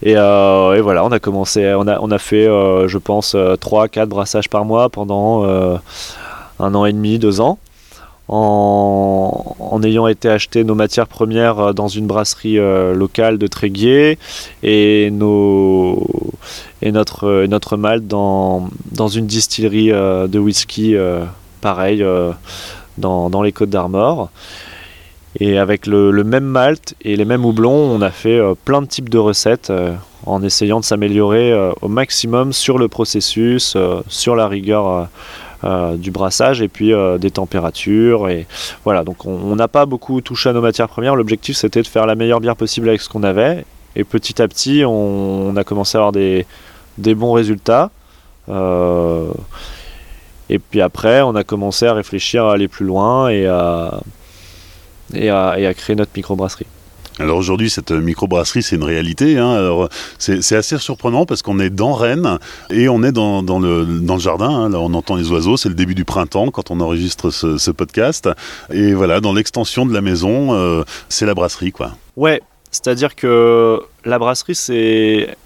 Et, 0.02 0.14
euh, 0.16 0.80
voilà, 0.82 1.04
on 1.04 1.12
a 1.12 1.18
commencé, 1.18 1.72
on 1.74 1.86
a, 1.86 1.98
on 2.00 2.10
a 2.10 2.18
fait, 2.18 2.44
je 2.44 2.98
pense, 2.98 3.34
3-4 3.34 4.06
brassages 4.06 4.50
par 4.50 4.64
mois 4.64 4.90
pendant 4.90 5.44
un 5.44 6.74
an 6.74 6.84
et 6.84 6.92
demi, 6.92 7.18
deux 7.18 7.40
ans 7.40 7.58
en, 8.28 9.80
ayant 9.82 10.06
été 10.06 10.28
acheter 10.28 10.64
nos 10.64 10.74
matières 10.74 11.06
premières 11.06 11.58
euh, 11.58 11.72
dans 11.72 11.88
une 11.88 12.06
brasserie 12.06 12.58
euh, 12.58 12.94
locale 12.94 13.38
de 13.38 13.46
Tréguier 13.46 14.18
et, 14.62 15.10
notre, 15.10 17.26
euh, 17.26 17.46
notre 17.46 17.76
malt 17.76 18.06
dans, 18.06 18.68
une 19.14 19.26
distillerie 19.26 19.90
de 19.90 20.38
whisky 20.38 20.96
pareil 21.60 22.04
dans, 22.98 23.42
les 23.42 23.52
Côtes 23.52 23.70
d'Armor. 23.70 24.30
Et 25.40 25.58
avec 25.58 25.86
le, 25.86 26.12
même 26.24 26.44
malt 26.44 26.94
et 27.02 27.16
les 27.16 27.24
mêmes 27.24 27.44
houblons, 27.44 27.72
on 27.72 28.00
a 28.00 28.10
fait 28.10 28.40
plein 28.64 28.82
de 28.82 28.86
types 28.86 29.08
de 29.08 29.18
recettes 29.18 29.72
en 30.26 30.42
essayant 30.42 30.80
de 30.80 30.84
s'améliorer 30.84 31.52
au 31.82 31.88
maximum 31.88 32.52
sur 32.52 32.78
le 32.78 32.88
processus, 32.88 33.76
sur 34.08 34.36
la 34.36 34.46
rigueur 34.46 35.08
du 35.96 36.10
brassage 36.10 36.60
et 36.60 36.68
puis 36.68 36.92
euh, 36.92 37.18
des 37.18 37.30
températures. 37.30 38.28
Et 38.28 38.46
voilà, 38.84 39.04
donc 39.04 39.24
on 39.26 39.56
n'a 39.56 39.68
pas 39.68 39.86
beaucoup 39.86 40.20
touché 40.20 40.50
à 40.50 40.52
nos 40.52 40.60
matières 40.60 40.88
premières. 40.88 41.16
L'objectif 41.16 41.56
c'était 41.56 41.82
de 41.82 41.86
faire 41.86 42.06
la 42.06 42.14
meilleure 42.14 42.40
bière 42.40 42.56
possible 42.56 42.88
avec 42.88 43.00
ce 43.00 43.08
qu'on 43.08 43.22
avait. 43.22 43.64
Et 43.96 44.04
petit 44.04 44.42
à 44.42 44.48
petit, 44.48 44.84
on, 44.84 45.56
a 45.56 45.64
commencé 45.64 45.96
à 45.96 46.00
avoir 46.00 46.12
des, 46.12 46.46
bons 46.98 47.32
résultats. 47.32 47.90
Euh, 48.48 49.32
et 50.50 50.58
puis 50.58 50.80
après, 50.80 51.22
on 51.22 51.34
a 51.36 51.44
commencé 51.44 51.86
à 51.86 51.94
réfléchir 51.94 52.44
à 52.44 52.54
aller 52.54 52.68
plus 52.68 52.84
loin 52.84 53.28
et 53.28 53.46
à, 53.46 54.00
et 55.14 55.30
à, 55.30 55.54
et 55.58 55.66
à 55.66 55.74
créer 55.74 55.94
notre 55.94 56.10
microbrasserie. 56.16 56.66
Alors 57.20 57.38
aujourd'hui, 57.38 57.70
cette 57.70 57.92
microbrasserie, 57.92 58.62
c'est 58.62 58.76
une 58.76 58.84
réalité. 58.84 59.38
Hein. 59.38 59.52
Alors 59.52 59.88
c'est 60.18 60.56
assez 60.56 60.78
surprenant 60.78 61.26
parce 61.26 61.42
qu'on 61.42 61.60
est 61.60 61.70
dans 61.70 61.92
Rennes 61.92 62.38
et 62.70 62.88
on 62.88 63.02
est 63.02 63.12
dans, 63.12 63.40
le, 63.40 63.84
dans 64.00 64.14
le, 64.14 64.20
jardin. 64.20 64.50
Hein. 64.50 64.68
Là, 64.70 64.80
on 64.80 64.92
entend 64.94 65.16
les 65.16 65.30
oiseaux. 65.30 65.56
C'est 65.56 65.68
le 65.68 65.74
début 65.74 65.94
du 65.94 66.04
printemps 66.04 66.50
quand 66.50 66.70
on 66.70 66.80
enregistre 66.80 67.30
ce, 67.30 67.70
podcast. 67.70 68.28
Et 68.72 68.94
voilà, 68.94 69.20
dans 69.20 69.32
l'extension 69.32 69.86
de 69.86 69.92
la 69.92 70.00
maison, 70.00 70.54
euh, 70.54 70.84
c'est 71.08 71.26
la 71.26 71.34
brasserie, 71.34 71.72
quoi. 71.72 71.92
Ouais, 72.16 72.40
c'est-à-dire 72.70 73.14
que 73.14 73.80
la 74.04 74.18
brasserie, 74.18 74.54
c'est 74.54 75.36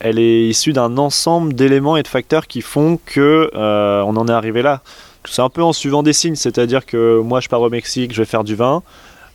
elle 0.00 0.18
est 0.18 0.48
issue 0.48 0.72
d'un 0.72 0.96
ensemble 0.96 1.54
d'éléments 1.54 1.96
et 1.96 2.02
de 2.02 2.08
facteurs 2.08 2.46
qui 2.46 2.60
font 2.60 2.98
que 3.04 3.50
euh, 3.54 4.02
on 4.02 4.16
en 4.16 4.28
est 4.28 4.32
arrivé 4.32 4.62
là. 4.62 4.82
C'est 5.24 5.42
un 5.42 5.48
peu 5.48 5.62
en 5.62 5.72
suivant 5.72 6.02
des 6.02 6.12
signes, 6.12 6.36
c'est-à-dire 6.36 6.86
que 6.86 7.20
moi 7.20 7.40
je 7.40 7.48
pars 7.48 7.60
au 7.60 7.68
Mexique, 7.68 8.12
je 8.14 8.22
vais 8.22 8.26
faire 8.26 8.44
du 8.44 8.54
vin. 8.54 8.82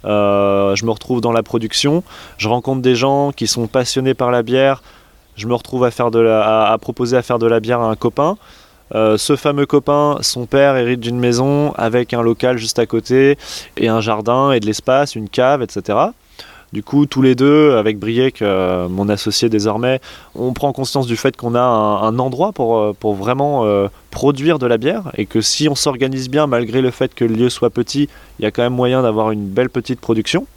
Euh, 0.05 0.75
je 0.75 0.86
me 0.86 0.91
retrouve 0.91 1.22
dans 1.22 1.31
la 1.31 1.43
production, 1.43 2.03
je 2.38 2.50
rencontre 2.50 2.81
des 2.81 2.95
gens 2.95 3.31
qui 3.31 3.48
sont 3.48 3.67
passionnés 3.67 4.13
par 4.13 4.31
la 4.31 4.43
bière, 4.43 4.81
je 5.36 5.48
me 5.48 5.53
retrouve 5.53 5.83
à, 5.83 5.91
faire 5.91 6.12
de 6.12 6.19
la, 6.19 6.72
à, 6.72 6.77
proposer 6.77 7.17
à 7.17 7.22
faire 7.22 7.39
de 7.39 7.48
la 7.48 7.60
bière 7.60 7.79
à 7.79 7.89
un 7.89 7.95
copain. 7.95 8.38
ce 8.93 9.36
fameux 9.36 9.65
copain, 9.65 10.17
son 10.22 10.45
père 10.45 10.75
hérite 10.75 11.00
d'une 11.00 11.19
maison 11.19 11.74
avec 11.74 12.13
un 12.13 12.22
local 12.22 12.57
juste 12.57 12.79
à 12.79 12.86
côté 12.86 13.38
et 13.77 13.88
un 13.88 14.01
jardin 14.01 14.51
et 14.51 14.60
de 14.60 14.65
l'espace, 14.65 15.15
une 15.15 15.29
cave, 15.29 15.63
etc. 15.63 15.98
Du 16.74 16.82
coup, 16.82 17.06
tous 17.06 17.22
les 17.22 17.36
deux, 17.36 17.75
avec 17.75 18.00
Briek, 18.00 18.42
euh, 18.42 18.89
mon 18.89 19.08
associé 19.08 19.48
désormais, 19.48 20.01
on 20.34 20.53
prend 20.53 20.74
conscience 20.74 21.06
du 21.06 21.15
fait 21.15 21.38
qu'on 21.38 21.53
a 21.53 21.62
un, 21.62 22.18
endroit 22.18 22.51
pour, 22.51 22.80
euh, 22.80 22.94
vraiment 23.03 23.63
euh, 23.63 23.89
produire 24.10 24.58
de 24.58 24.65
la 24.65 24.80
bière 24.80 25.12
et 25.15 25.27
que 25.27 25.39
si 25.39 25.70
on 25.70 25.75
s'organise 25.75 26.32
bien, 26.32 26.48
malgré 26.48 26.82
le 26.82 26.89
fait 26.89 27.13
que 27.13 27.25
le 27.25 27.36
lieu 27.36 27.50
soit 27.51 27.70
petit, 27.70 28.10
il 28.39 28.44
y 28.44 28.48
a 28.48 28.50
quand 28.50 28.63
même 28.63 28.74
moyen 28.74 29.03
d'avoir 29.03 29.30
une 29.30 29.46
belle 29.46 29.70
petite 29.70 30.00
production. 30.00 30.48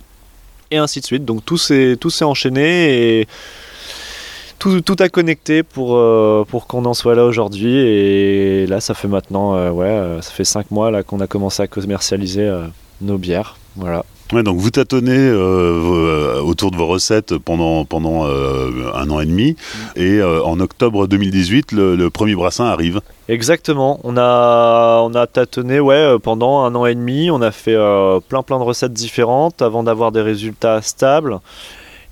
Et 0.71 0.79
ainsi 0.79 1.01
de 1.01 1.05
suite. 1.05 1.27
Donc 1.27 1.45
tout 1.45 1.59
s'est, 1.59 1.99
enchaîné 2.23 3.21
et 3.21 3.29
tout, 4.59 4.81
tout 4.81 4.97
a 5.01 5.11
connecté 5.11 5.63
pour, 5.63 5.99
qu'on 6.67 6.85
en 6.87 6.95
soit 6.95 7.15
là 7.15 7.27
aujourd'hui. 7.27 7.77
Et 7.77 8.67
là, 8.67 8.81
ça 8.81 8.95
fait 8.95 9.07
maintenant, 9.07 9.55
ça 10.23 10.31
fait 10.31 10.45
5 10.45 10.71
mois 10.71 11.03
qu'on 11.03 11.21
a 11.21 11.27
commencé 11.27 11.63
à 11.63 11.67
commercialiser 11.67 12.51
nos 13.03 13.19
bières. 13.19 13.59
Voilà. 13.77 14.03
Ouais, 14.33 14.43
donc 14.43 14.59
vous 14.59 14.71
tâtonnez 14.71 15.17
euh, 15.17 16.41
autour 16.41 16.73
de 16.73 16.77
vos 16.77 16.89
recettes 16.89 17.39
pendant, 17.39 17.85
pendant 17.85 18.27
euh, 18.27 18.91
un 18.95 19.09
an 19.11 19.21
et 19.21 19.27
demi, 19.27 19.53
mm. 19.53 20.01
et 20.01 20.19
euh, 20.19 20.43
en 20.43 20.59
octobre 20.59 21.07
2018, 21.07 21.71
le, 21.71 22.09
premier 22.11 22.35
brassin 22.35 22.65
arrive. 22.65 23.01
Exactement, 23.29 24.01
on 24.03 24.17
a, 24.17 25.01
on 25.05 25.15
a 25.15 25.29
tâtonné 25.29 25.79
ouais, 25.79 26.19
pendant 26.21 26.65
un 26.65 26.75
an 26.75 26.87
et 26.87 26.97
demi, 26.97 27.31
on 27.31 27.41
a 27.41 27.53
fait 27.53 27.77
plein 28.29 28.43
plein 28.43 28.59
de 28.59 28.65
recettes 28.65 28.93
différentes 28.93 29.63
avant 29.63 29.85
d'avoir 29.85 30.11
des 30.11 30.23
résultats 30.23 30.83
stables, 30.83 31.39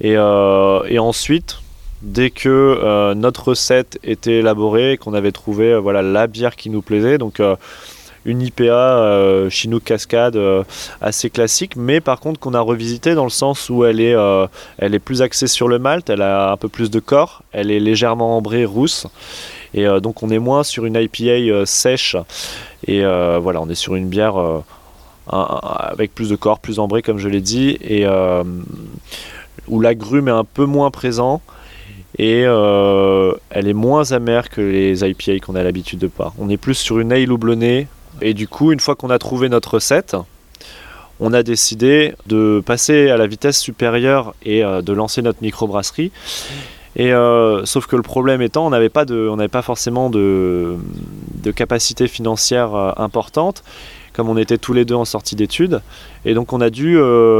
et, 0.00 0.12
et 0.12 0.98
ensuite, 0.98 1.58
dès 2.02 2.30
que 2.30 3.12
notre 3.14 3.48
recette 3.48 3.98
était 4.04 4.34
élaborée, 4.34 4.98
qu'on 4.98 5.14
avait 5.14 5.32
trouvé 5.32 5.78
voilà, 5.78 6.02
la 6.02 6.26
bière 6.26 6.54
qui 6.54 6.70
nous 6.70 6.82
plaisait, 6.82 7.18
donc 7.18 7.40
une 8.24 8.42
IPA 8.42 8.64
euh, 8.64 9.50
Chinook 9.50 9.84
Cascade 9.84 10.36
euh, 10.36 10.64
assez 11.00 11.30
classique, 11.30 11.76
mais 11.76 12.00
par 12.00 12.20
contre 12.20 12.40
qu'on 12.40 12.54
a 12.54 12.60
revisité 12.60 13.14
dans 13.14 13.24
le 13.24 13.30
sens 13.30 13.68
où 13.70 13.84
elle 13.84 14.00
est, 14.00 14.14
euh, 14.14 14.46
elle 14.78 14.94
est 14.94 14.98
plus 14.98 15.22
axée 15.22 15.46
sur 15.46 15.68
le 15.68 15.78
malt, 15.78 16.08
elle 16.08 16.22
a 16.22 16.52
un 16.52 16.56
peu 16.56 16.68
plus 16.68 16.90
de 16.90 17.00
corps, 17.00 17.42
elle 17.52 17.70
est 17.70 17.80
légèrement 17.80 18.36
ambrée, 18.36 18.64
rousse. 18.64 19.06
Et 19.76 19.86
donc 20.00 20.22
on 20.22 20.30
est 20.30 20.38
moins 20.38 20.62
sur 20.62 20.84
une 20.84 20.94
IPA 20.94 21.66
sèche. 21.66 22.14
Et 22.86 23.00
voilà, 23.02 23.60
on 23.60 23.68
est 23.68 23.74
sur 23.74 23.96
une 23.96 24.08
bière 24.08 24.36
avec 25.26 26.14
plus 26.14 26.28
de 26.28 26.36
corps, 26.36 26.60
plus 26.60 26.78
ambrée 26.78 27.02
comme 27.02 27.18
je 27.18 27.28
l'ai 27.28 27.40
dit, 27.40 27.76
et 27.80 28.06
où 29.66 29.80
l'agrume 29.80 30.28
est 30.28 30.30
un 30.30 30.44
peu 30.44 30.64
moins 30.64 30.92
présent 30.92 31.42
et 32.18 32.42
elle 32.42 33.66
est 33.66 33.72
moins 33.72 34.12
amère 34.12 34.48
que 34.48 34.60
les 34.60 35.04
IPA 35.04 35.44
qu'on 35.44 35.56
a 35.56 35.64
l'habitude 35.64 35.98
de 35.98 36.06
pas. 36.06 36.32
On 36.38 36.48
est 36.48 36.56
plus 36.56 36.76
sur 36.76 37.00
une 37.00 37.10
ale 37.10 37.32
houblonnée 37.32 37.88
et 38.20 38.34
du 38.34 38.48
coup, 38.48 38.72
une 38.72 38.80
fois 38.80 38.94
qu'on 38.94 39.10
a 39.10 39.18
trouvé 39.18 39.48
notre 39.48 39.74
recette, 39.74 40.16
on 41.20 41.32
a 41.32 41.42
décidé 41.42 42.14
de 42.26 42.62
passer 42.64 43.10
à 43.10 43.16
la 43.16 43.26
vitesse 43.26 43.58
supérieure 43.58 44.34
et 44.44 44.64
euh, 44.64 44.82
de 44.82 44.92
lancer 44.92 45.22
notre 45.22 45.42
microbrasserie. 45.42 46.10
Et 46.96 47.12
euh, 47.12 47.64
sauf 47.64 47.86
que 47.86 47.96
le 47.96 48.02
problème 48.02 48.40
étant, 48.40 48.66
on 48.66 48.70
n'avait 48.70 48.88
pas 48.88 49.04
pas 49.04 49.62
forcément 49.62 50.10
de, 50.10 50.76
capacité 51.54 52.08
financière 52.08 52.74
euh, 52.74 52.92
importante, 52.96 53.64
comme 54.12 54.28
on 54.28 54.36
était 54.36 54.58
tous 54.58 54.72
les 54.72 54.84
deux 54.84 54.94
en 54.94 55.04
sortie 55.04 55.34
d'études. 55.34 55.82
Et 56.24 56.34
donc 56.34 56.52
on 56.52 56.60
a 56.60 56.70
dû 56.70 56.96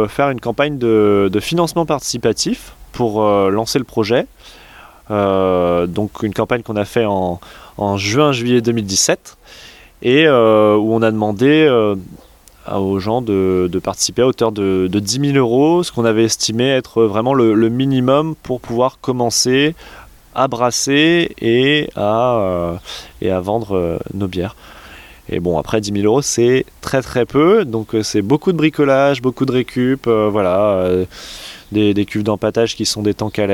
faire 0.09 0.31
une 0.31 0.41
campagne 0.41 0.79
de, 0.79 1.31
financement 1.41 1.87
participatif 1.87 2.73
pour 2.93 3.23
lancer 3.23 3.79
le 3.79 3.85
projet. 3.85 4.27
donc 5.09 6.23
une 6.23 6.35
campagne 6.35 6.63
qu'on 6.63 6.77
a 6.77 6.85
fait 6.85 7.07
en 7.07 7.97
juin-juillet 7.97 8.61
2017 8.61 9.37
et 10.05 10.27
euh, 10.27 10.77
où 10.77 10.95
on 10.95 11.03
a 11.03 11.11
demandé 11.11 11.67
euh, 11.69 11.97
aux 12.71 12.99
gens 13.01 13.23
de, 13.23 13.69
participer 13.83 14.23
à 14.23 14.27
hauteur 14.27 14.53
de, 14.53 14.87
10 14.87 15.33
000 15.33 15.39
euros, 15.39 15.83
ce 15.83 15.91
qu'on 15.91 16.05
avait 16.05 16.25
estimé 16.25 16.69
être 16.69 17.03
vraiment 17.05 17.35
le, 17.35 17.69
minimum 17.71 18.35
pour 18.43 18.61
pouvoir 18.61 18.99
commencer 19.01 19.75
à 20.35 20.47
brasser 20.47 21.35
et 21.41 21.89
à, 21.97 22.37
euh, 22.37 23.41
vendre 23.41 23.99
nos 24.13 24.29
bières. 24.29 24.57
Et 25.31 25.41
bon, 25.41 25.59
après 25.59 25.81
10 25.81 25.93
000 25.93 26.05
euros, 26.05 26.21
c'est 26.21 26.67
très 26.83 27.01
très 27.01 27.25
peu, 27.25 27.65
donc 27.65 27.97
c'est 28.03 28.21
beaucoup 28.21 28.53
de 28.53 28.59
bricolage, 28.59 29.23
beaucoup 29.23 29.47
de 29.47 29.53
récup, 29.53 30.07
voilà. 30.07 30.87
Des, 31.73 32.05
cuves 32.05 32.23
d'empattage 32.23 32.77
qui 32.77 32.87
sont 32.87 33.03
des 33.03 33.15
tanks 33.15 33.39
à 33.41 33.47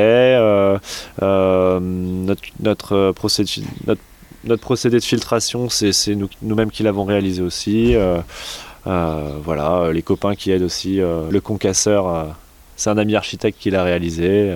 notre, 1.23 2.43
notre, 2.61 3.13
procédure, 3.13 3.63
notre 3.87 4.03
notre 4.45 4.63
procédé 4.63 4.99
de 4.99 5.05
filtration, 5.05 5.69
c'est 5.69 6.17
nous-mêmes 6.43 6.71
qui 6.71 6.83
l'avons 6.83 7.05
réalisé 7.05 7.43
aussi. 7.43 7.95
Euh, 7.95 8.19
euh, 8.87 9.35
voilà, 9.45 9.93
les 9.93 10.03
copains 10.03 10.35
qui 10.35 10.51
aident 10.51 10.63
aussi. 10.63 11.01
Euh, 11.01 11.31
le 11.31 11.41
concasseur, 11.41 12.35
c'est 12.77 12.91
un 12.91 12.99
ami 12.99 13.17
architecte 13.17 13.59
qui 13.61 13.71
l'a 13.71 13.85
réalisé, 13.85 14.55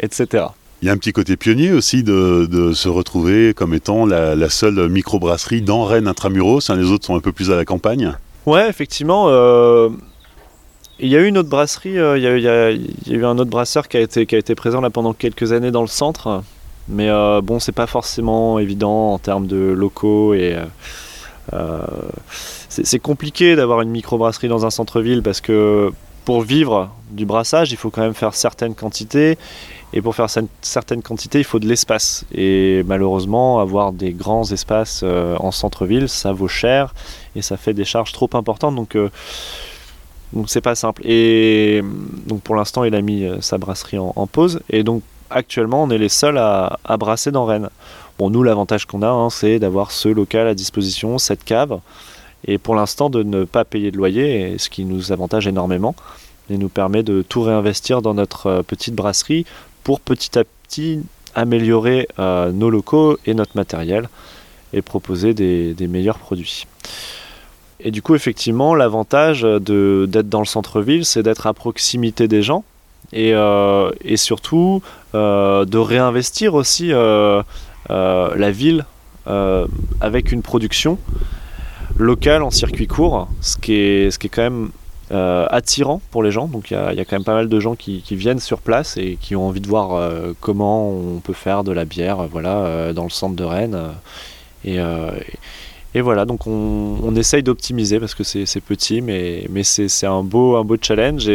etc. 0.00 0.46
Il 0.82 0.86
y 0.86 0.88
a 0.88 0.92
un 0.92 0.96
petit 0.96 1.12
côté 1.12 1.36
pionnier 1.36 1.72
aussi 1.72 2.02
de, 2.02 2.72
se 2.74 2.88
retrouver 2.88 3.54
comme 3.54 3.74
étant 3.74 4.06
la, 4.06 4.50
seule 4.50 4.88
microbrasserie 4.88 5.62
dans 5.62 5.84
Rennes 5.84 6.08
intramuros. 6.08 6.70
les 6.70 6.90
autres 6.90 7.06
sont 7.06 7.16
un 7.16 7.20
peu 7.20 7.32
plus 7.32 7.50
à 7.50 7.56
la 7.56 7.64
campagne. 7.64 8.14
Ouais, 8.46 8.68
effectivement. 8.68 9.28
il 10.98 11.08
y 11.08 11.16
a 11.16 11.20
eu 11.20 11.26
une 11.26 11.38
autre 11.38 11.48
brasserie, 11.48 11.94
il, 11.94 12.22
y 12.22 12.48
a, 12.48 12.72
eu 12.72 13.24
un 13.24 13.38
autre 13.38 13.50
brasseur 13.50 13.88
qui 13.88 13.96
a 13.96 14.00
été, 14.00 14.26
qui 14.26 14.34
a 14.34 14.38
été 14.38 14.54
présent 14.54 14.82
là 14.82 14.90
pendant 14.90 15.14
quelques 15.14 15.52
années 15.52 15.70
dans 15.70 15.82
le 15.82 15.88
centre, 15.88 16.42
mais 16.90 17.08
euh, 17.08 17.40
bon, 17.40 17.60
c'est 17.60 17.72
pas 17.72 17.86
forcément 17.86 18.58
évident 18.58 19.12
en 19.12 19.18
termes 19.18 19.46
de 19.46 19.56
locaux 19.56 20.34
et 20.34 20.54
euh, 20.54 20.64
euh, 21.52 21.80
c'est 22.68 22.98
compliqué 22.98 23.56
d'avoir 23.56 23.80
une 23.80 23.90
microbrasserie 23.90 24.48
dans 24.48 24.66
un 24.66 24.70
centre-ville 24.70 25.22
parce 25.22 25.40
que 25.40 25.92
pour 26.24 26.42
vivre 26.42 26.90
du 27.10 27.26
brassage, 27.26 27.72
il 27.72 27.76
faut 27.76 27.90
quand 27.90 28.02
même 28.02 28.14
faire 28.14 28.34
certaines 28.34 28.74
quantités. 28.74 29.38
Et 29.92 30.02
pour 30.02 30.14
faire 30.14 30.28
certaines 30.60 31.02
quantités, 31.02 31.40
il 31.40 31.44
faut 31.44 31.58
de 31.58 31.66
l'espace. 31.66 32.24
Et 32.32 32.84
malheureusement, 32.86 33.58
avoir 33.58 33.90
des 33.90 34.12
grands 34.12 34.48
espaces 34.52 35.02
en 35.02 35.50
centre-ville, 35.50 36.08
ça 36.08 36.32
vaut 36.32 36.46
cher 36.46 36.94
et 37.34 37.42
ça 37.42 37.56
fait 37.56 37.74
des 37.74 37.84
charges 37.84 38.12
trop 38.12 38.30
importantes. 38.34 38.76
Donc, 38.76 38.96
donc 40.32 40.48
c'est 40.48 40.60
pas 40.60 40.76
simple. 40.76 41.02
Et 41.04 41.82
donc 42.26 42.42
pour 42.42 42.54
l'instant, 42.54 42.84
il 42.84 42.94
a 42.94 43.00
mis 43.00 43.28
sa 43.40 43.58
brasserie 43.58 43.98
en, 43.98 44.12
en 44.14 44.28
pause. 44.28 44.60
Et 44.70 44.84
donc 44.84 45.02
actuellement, 45.30 45.82
on 45.82 45.90
est 45.90 45.98
les 45.98 46.08
seuls 46.08 46.38
à, 46.38 46.78
brasser 46.98 47.30
dans 47.30 47.44
Rennes. 47.44 47.70
Bon, 48.18 48.30
nous, 48.30 48.42
l'avantage 48.42 48.86
qu'on 48.86 49.02
a, 49.02 49.08
hein, 49.08 49.30
c'est 49.30 49.58
d'avoir 49.58 49.90
ce 49.90 50.08
local 50.08 50.46
à 50.46 50.54
disposition, 50.54 51.18
cette 51.18 51.44
cave, 51.44 51.80
et 52.46 52.58
pour 52.58 52.74
l'instant 52.74 53.10
de 53.10 53.22
ne 53.22 53.44
pas 53.44 53.64
payer 53.64 53.90
de 53.90 53.96
loyer, 53.96 54.56
ce 54.58 54.68
qui 54.68 54.84
nous 54.84 55.12
avantage 55.12 55.46
énormément 55.46 55.94
et 56.48 56.58
nous 56.58 56.68
permet 56.68 57.02
de 57.02 57.22
tout 57.22 57.42
réinvestir 57.42 58.02
dans 58.02 58.14
notre 58.14 58.46
euh, 58.46 58.62
petite 58.62 58.94
brasserie 58.94 59.46
pour 59.84 60.00
petit 60.00 60.38
à 60.38 60.44
petit 60.44 61.00
améliorer 61.34 62.08
euh, 62.18 62.50
nos 62.50 62.70
locaux 62.70 63.18
et 63.24 63.34
notre 63.34 63.56
matériel 63.56 64.08
et 64.72 64.82
proposer 64.82 65.34
des, 65.34 65.74
meilleurs 65.88 66.18
produits. 66.18 66.66
Et 67.80 67.90
du 67.90 68.02
coup, 68.02 68.14
effectivement, 68.14 68.74
l'avantage 68.74 69.42
d'être 69.42 70.28
dans 70.28 70.40
le 70.40 70.46
centre-ville, 70.46 71.04
c'est 71.04 71.22
d'être 71.22 71.46
à 71.46 71.54
proximité 71.54 72.28
des 72.28 72.42
gens 72.42 72.64
et, 73.12 73.32
euh, 73.34 73.90
et 74.04 74.16
surtout 74.16 74.82
euh, 75.14 75.64
de 75.64 75.78
réinvestir 75.78 76.54
aussi 76.54 76.92
euh, 76.92 77.42
la 77.88 78.50
ville 78.50 78.84
avec 80.00 80.32
une 80.32 80.42
production 80.42 80.98
locale 81.98 82.42
en 82.42 82.50
circuit 82.50 82.88
court, 82.88 83.28
ce 83.40 83.56
qui 83.56 83.74
est, 83.74 84.10
ce 84.10 84.18
qui 84.18 84.26
est 84.26 84.30
quand 84.30 84.42
même 84.42 84.70
attirant 85.50 86.00
pour 86.10 86.24
les 86.24 86.32
gens. 86.32 86.48
Donc 86.48 86.72
il 86.72 86.74
y, 86.74 86.96
y, 86.96 87.00
a 87.00 87.04
quand 87.04 87.16
même 87.16 87.24
pas 87.24 87.34
mal 87.34 87.48
de 87.48 87.60
gens 87.60 87.76
qui, 87.76 88.02
viennent 88.10 88.40
sur 88.40 88.58
place 88.58 88.96
et 88.96 89.18
qui 89.20 89.36
ont 89.36 89.46
envie 89.46 89.60
de 89.60 89.68
voir 89.68 90.10
comment 90.40 90.90
on 90.90 91.20
peut 91.20 91.32
faire 91.32 91.62
de 91.62 91.70
la 91.70 91.84
bière 91.84 92.26
voilà, 92.28 92.92
dans 92.92 93.04
le 93.04 93.10
centre 93.10 93.36
de 93.36 93.44
Rennes. 93.44 93.78
Et, 94.64 94.78
et, 95.94 96.00
voilà, 96.00 96.24
donc 96.24 96.48
on, 96.48 97.14
essaye 97.14 97.44
d'optimiser 97.44 98.00
parce 98.00 98.16
que 98.16 98.24
c'est 98.24 98.60
petit, 98.60 99.00
mais, 99.00 99.46
mais 99.48 99.62
c'est 99.62 100.06
un 100.06 100.24
beau, 100.24 100.56
un 100.56 100.64
beau 100.64 100.76
challenge. 100.80 101.28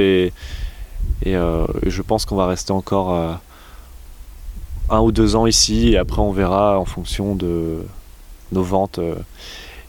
Euh, 1.27 1.65
et 1.83 1.89
je 1.89 2.01
pense 2.01 2.25
qu'on 2.25 2.35
va 2.35 2.47
rester 2.47 2.71
encore 2.71 3.13
euh, 3.13 3.33
un 4.89 4.99
ou 4.99 5.11
deux 5.11 5.35
ans 5.35 5.47
ici 5.47 5.93
et 5.93 5.97
après 5.97 6.21
on 6.21 6.31
verra 6.31 6.79
en 6.79 6.85
fonction 6.85 7.35
de 7.35 7.83
nos 8.51 8.63
ventes 8.63 8.99
euh, 8.99 9.15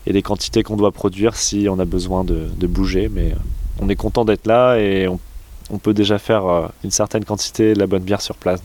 et 0.07 0.13
des 0.13 0.23
quantités 0.23 0.63
qu'on 0.63 0.77
doit 0.77 0.93
produire 0.93 1.37
si 1.37 1.69
on 1.69 1.79
a 1.79 1.85
besoin 1.85 2.25
de, 2.25 2.67
bouger. 2.67 3.09
Mais 3.09 3.35
on 3.81 3.89
est 3.89 3.97
content 3.97 4.25
d'être 4.25 4.47
là 4.47 4.77
et 4.77 5.09
on, 5.09 5.79
peut 5.79 5.95
déjà 5.95 6.19
faire 6.19 6.71
une 6.85 6.93
certaine 6.93 7.25
quantité 7.25 7.75
de 7.75 7.79
la 7.79 7.89
bonne 7.89 8.05
bière 8.05 8.21
sur 8.21 8.37
place. 8.37 8.63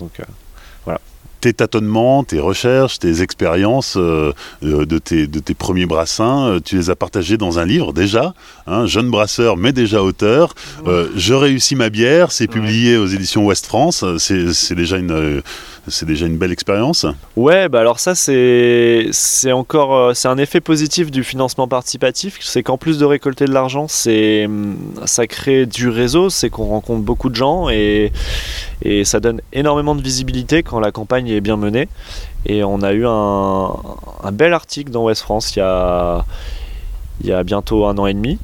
Tes 1.41 1.53
tâtonnements, 1.53 2.23
tes 2.23 2.39
recherches, 2.39 2.99
tes 2.99 3.21
expériences 3.21 3.97
de, 3.97 4.97
tes, 4.99 5.27
de 5.27 5.39
tes 5.39 5.53
premiers 5.53 5.85
brassins, 5.85 6.59
tu 6.63 6.77
les 6.77 6.89
as 6.89 6.95
partagés 6.95 7.37
dans 7.37 7.59
un 7.59 7.65
livre 7.65 7.93
déjà, 7.93 8.33
hein, 8.67 8.85
jeune 8.85 9.09
brasseur 9.09 9.57
mais 9.57 9.73
déjà 9.73 10.03
auteur. 10.03 10.53
Je 11.15 11.33
réussis 11.33 11.75
ma 11.75 11.89
bière, 11.89 12.31
c'est 12.31 12.47
publié 12.47 12.97
aux 12.97 13.07
éditions 13.07 13.45
Ouest 13.45 13.65
France, 13.65 14.05
c'est 14.17 14.75
déjà 14.75 14.97
une 14.97 15.41
c'est 15.87 16.05
déjà 16.05 16.25
une 16.25 16.37
belle 16.37 16.51
expérience. 16.51 17.05
Ouais, 17.35 17.67
bah 17.67 17.79
alors 17.79 17.99
ça 17.99 18.13
c'est 18.15 19.07
c'est 19.11 19.51
encore 19.51 19.95
euh, 19.95 20.13
c'est 20.13 20.27
un 20.27 20.37
effet 20.37 20.61
positif 20.61 21.09
du 21.09 21.23
financement 21.23 21.67
participatif, 21.67 22.37
c'est 22.41 22.61
qu'en 22.61 22.77
plus 22.77 22.97
de 22.97 23.05
récolter 23.05 23.45
de 23.45 23.53
l'argent, 23.53 23.87
c'est 23.87 24.45
hum, 24.45 24.77
ça 25.05 25.25
crée 25.27 25.65
du 25.65 25.89
réseau, 25.89 26.29
c'est 26.29 26.49
qu'on 26.49 26.65
rencontre 26.65 27.01
beaucoup 27.01 27.29
de 27.29 27.35
gens 27.35 27.69
et 27.69 28.11
et 28.83 29.05
ça 29.05 29.19
donne 29.19 29.41
énormément 29.53 29.95
de 29.95 30.01
visibilité 30.01 30.63
quand 30.63 30.79
la 30.79 30.91
campagne 30.91 31.30
bien 31.39 31.55
menée. 31.55 31.87
Et 32.45 32.63
on 32.63 32.81
a 32.81 32.91
eu 32.91 33.05
un, 33.07 34.31
bel 34.33 34.53
article 34.53 34.91
dans 34.91 35.05
West 35.05 35.21
France 35.21 35.55
il 35.55 35.59
y 35.59 37.31
a 37.31 37.43
bientôt 37.43 37.85
un 37.85 37.97
an 37.97 38.07
et 38.07 38.13
demi, 38.13 38.39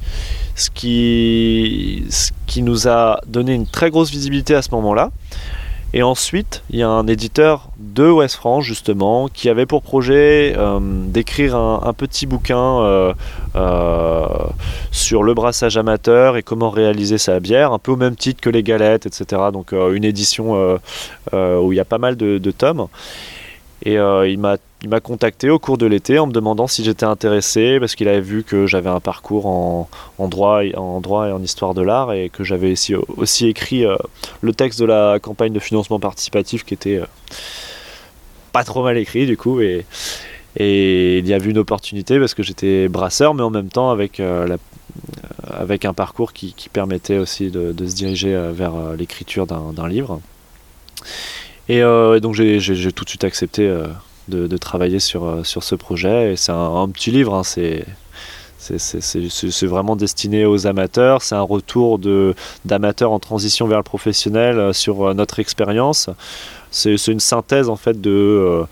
ce 0.54 0.70
qui, 0.70 2.04
ce 2.10 2.30
qui 2.46 2.62
nous 2.62 2.88
a 2.88 3.20
donné 3.26 3.52
une 3.54 3.66
très 3.66 3.90
grosse 3.90 4.10
visibilité 4.10 4.54
à 4.54 4.62
ce 4.62 4.70
moment-là. 4.70 5.10
Et 5.94 6.02
ensuite, 6.02 6.62
il 6.68 6.78
y 6.78 6.82
a 6.82 6.88
un 6.88 7.06
éditeur 7.06 7.70
de 7.78 8.10
West 8.10 8.36
France, 8.36 8.64
justement, 8.64 9.28
qui 9.28 9.48
avait 9.48 9.64
pour 9.64 9.82
projet 9.82 10.54
euh, 10.56 10.78
d'écrire 10.80 11.56
un, 11.56 11.92
petit 11.94 12.26
bouquin 12.26 12.80
euh, 12.82 13.14
euh, 13.56 14.26
sur 14.90 15.22
le 15.22 15.32
brassage 15.32 15.78
amateur 15.78 16.36
et 16.36 16.42
comment 16.42 16.68
réaliser 16.68 17.16
sa 17.16 17.40
bière, 17.40 17.72
un 17.72 17.78
peu 17.78 17.92
au 17.92 17.96
même 17.96 18.16
titre 18.16 18.42
que 18.42 18.50
les 18.50 18.62
galettes, 18.62 19.06
etc. 19.06 19.42
Donc 19.50 19.72
une 19.72 20.04
édition 20.04 20.78
où 21.32 21.72
il 21.72 21.76
y 21.76 21.80
a 21.80 21.86
pas 21.86 21.98
mal 21.98 22.16
de 22.16 22.50
tomes. 22.50 22.88
Et 23.84 23.94
il 23.94 24.38
m'a 24.38 24.56
il 24.82 24.88
m'a 24.88 25.00
contacté 25.00 25.50
au 25.50 25.58
cours 25.58 25.76
de 25.76 25.86
l'été 25.86 26.18
en 26.18 26.28
me 26.28 26.32
demandant 26.32 26.68
si 26.68 26.84
j'étais 26.84 27.04
intéressé 27.04 27.78
parce 27.80 27.96
qu'il 27.96 28.06
avait 28.06 28.20
vu 28.20 28.44
que 28.44 28.66
j'avais 28.66 28.90
un 28.90 29.00
parcours 29.00 29.46
en, 29.46 29.88
droit, 30.28 30.64
et 30.64 30.74
en 30.76 31.42
histoire 31.42 31.74
de 31.74 31.82
l'art 31.82 32.12
et 32.12 32.28
que 32.28 32.44
j'avais 32.44 32.74
aussi, 33.16 33.46
écrit 33.48 33.84
euh, 33.84 33.96
le 34.40 34.52
texte 34.52 34.78
de 34.78 34.84
la 34.84 35.18
campagne 35.20 35.52
de 35.52 35.58
financement 35.58 35.98
participatif 35.98 36.64
qui 36.64 36.74
était 36.74 36.98
euh, 36.98 37.06
pas 38.52 38.62
trop 38.62 38.84
mal 38.84 38.96
écrit 38.98 39.26
du 39.26 39.36
coup 39.36 39.60
et, 39.60 39.84
il 40.60 41.28
y 41.28 41.34
a 41.34 41.38
vu 41.38 41.50
une 41.50 41.58
opportunité 41.58 42.18
parce 42.18 42.34
que 42.34 42.42
j'étais 42.42 42.88
brasseur 42.88 43.32
mais 43.32 43.42
en 43.42 43.50
même 43.50 43.68
temps 43.68 43.90
avec, 43.90 44.18
euh, 44.18 44.56
avec 45.46 45.84
un 45.84 45.92
parcours 45.92 46.32
qui, 46.32 46.54
permettait 46.72 47.18
aussi 47.18 47.50
de 47.50 47.86
se 47.86 47.94
diriger 47.94 48.36
vers 48.52 48.72
l'écriture 48.96 49.46
d'un 49.46 49.88
livre. 49.88 50.20
Et 51.68 51.80
donc 51.80 52.34
j'ai 52.34 52.92
tout 52.92 53.04
de 53.04 53.08
suite 53.08 53.22
accepté 53.22 53.72
de, 54.28 54.56
travailler 54.56 54.98
sur, 54.98 55.24
euh, 55.24 55.44
sur 55.44 55.62
ce 55.62 55.74
projet. 55.74 56.32
Et 56.32 56.36
c'est 56.36 56.52
un, 56.52 56.88
petit 56.88 57.10
livre, 57.10 57.34
hein, 57.34 57.42
c'est 57.44 57.84
c'est 58.60 59.66
vraiment 59.66 59.96
destiné 59.96 60.44
aux 60.44 60.66
amateurs. 60.66 61.22
C'est 61.22 61.36
un 61.36 61.42
retour 61.42 61.98
d'amateurs 62.64 63.12
en 63.12 63.18
transition 63.18 63.66
vers 63.66 63.78
le 63.78 63.84
professionnel 63.84 64.58
euh, 64.58 64.72
sur 64.72 65.08
euh, 65.08 65.14
notre 65.14 65.38
expérience. 65.38 66.10
C'est 66.70 66.94
une 67.06 67.20
synthèse 67.20 67.70
en 67.70 67.76
fait 67.76 67.98
de, 67.98 68.66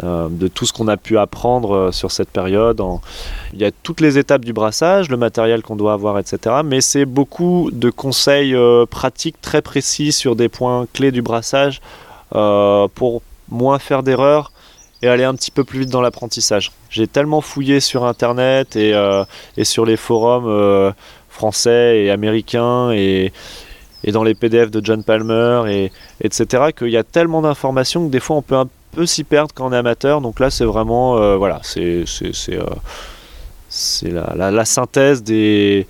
de 0.00 0.48
tout 0.48 0.64
ce 0.64 0.72
qu'on 0.72 0.86
a 0.86 0.96
pu 0.96 1.18
apprendre 1.18 1.90
sur 1.92 2.12
cette 2.12 2.28
période. 2.28 2.80
Il 3.52 3.58
y 3.58 3.64
a 3.64 3.72
toutes 3.82 4.00
les 4.00 4.16
étapes 4.16 4.44
du 4.44 4.52
brassage, 4.52 5.08
le 5.08 5.16
matériel 5.16 5.62
qu'on 5.62 5.74
doit 5.74 5.94
avoir, 5.94 6.20
etc. 6.20 6.60
Mais 6.64 6.80
c'est 6.80 7.04
beaucoup 7.04 7.70
de 7.72 7.90
conseils 7.90 8.54
pratiques 8.88 9.40
très 9.40 9.60
précis 9.60 10.12
sur 10.12 10.36
des 10.36 10.48
points 10.48 10.86
clés 10.92 11.10
du 11.10 11.20
brassage 11.20 11.80
pour 12.30 13.22
moins 13.48 13.80
faire 13.80 14.04
d'erreurs 14.04 14.51
et 15.02 15.08
aller 15.08 15.24
un 15.24 15.34
petit 15.34 15.50
peu 15.50 15.64
plus 15.64 15.80
vite 15.80 15.90
dans 15.90 16.00
l'apprentissage. 16.00 16.72
J'ai 16.88 17.08
tellement 17.08 17.40
fouillé 17.40 17.80
sur 17.80 18.04
internet 18.04 18.76
et, 18.76 18.94
euh, 18.94 19.24
et 19.56 19.64
sur 19.64 19.84
les 19.84 19.96
forums 19.96 20.46
euh, 20.46 20.92
français 21.28 22.04
et 22.04 22.10
américains 22.10 22.92
et, 22.92 23.32
et, 24.04 24.12
dans 24.12 24.22
les 24.22 24.34
PDF 24.34 24.70
de 24.70 24.80
John 24.84 25.02
Palmer 25.02 25.64
et 25.68 25.92
etc 26.20 26.66
qu'il 26.76 26.90
y 26.90 26.96
a 26.96 27.02
tellement 27.02 27.42
d'informations 27.42 28.06
que 28.06 28.12
des 28.12 28.20
fois 28.20 28.36
on 28.36 28.42
peut 28.42 28.56
un 28.56 28.68
peu 28.92 29.06
s'y 29.06 29.24
perdre 29.24 29.52
quand 29.54 29.66
on 29.66 29.72
est 29.72 29.76
amateur. 29.76 30.20
Donc 30.20 30.38
là 30.38 30.50
c'est 30.50 30.64
vraiment 30.64 31.18
euh, 31.18 31.36
voilà 31.36 31.60
c'est 31.64 32.04
la, 34.04 34.50
la, 34.50 34.64
synthèse 34.64 35.22
des 35.22 35.86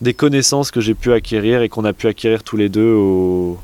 des 0.00 0.14
connaissances 0.14 0.70
que 0.70 0.80
j'ai 0.80 0.94
pu 0.94 1.12
acquérir 1.12 1.62
et 1.62 1.68
qu'on 1.68 1.84
a 1.84 1.92
pu 1.92 2.06
acquérir 2.06 2.42
tous 2.44 2.56
les 2.56 2.68
deux 2.68 2.92
au, 2.92 3.58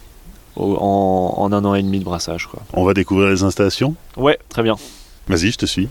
en, 0.58 1.52
un 1.52 1.64
an 1.64 1.74
et 1.74 1.82
demi 1.82 1.98
de 1.98 2.04
brassage. 2.04 2.46
Quoi. 2.46 2.62
On 2.72 2.84
va 2.84 2.94
découvrir 2.94 3.28
les 3.28 3.42
installations? 3.42 3.94
Ouais, 4.16 4.38
très 4.48 4.62
bien. 4.62 4.76
Vas-y, 5.28 5.50
je 5.50 5.58
te 5.58 5.66
suis. 5.66 5.88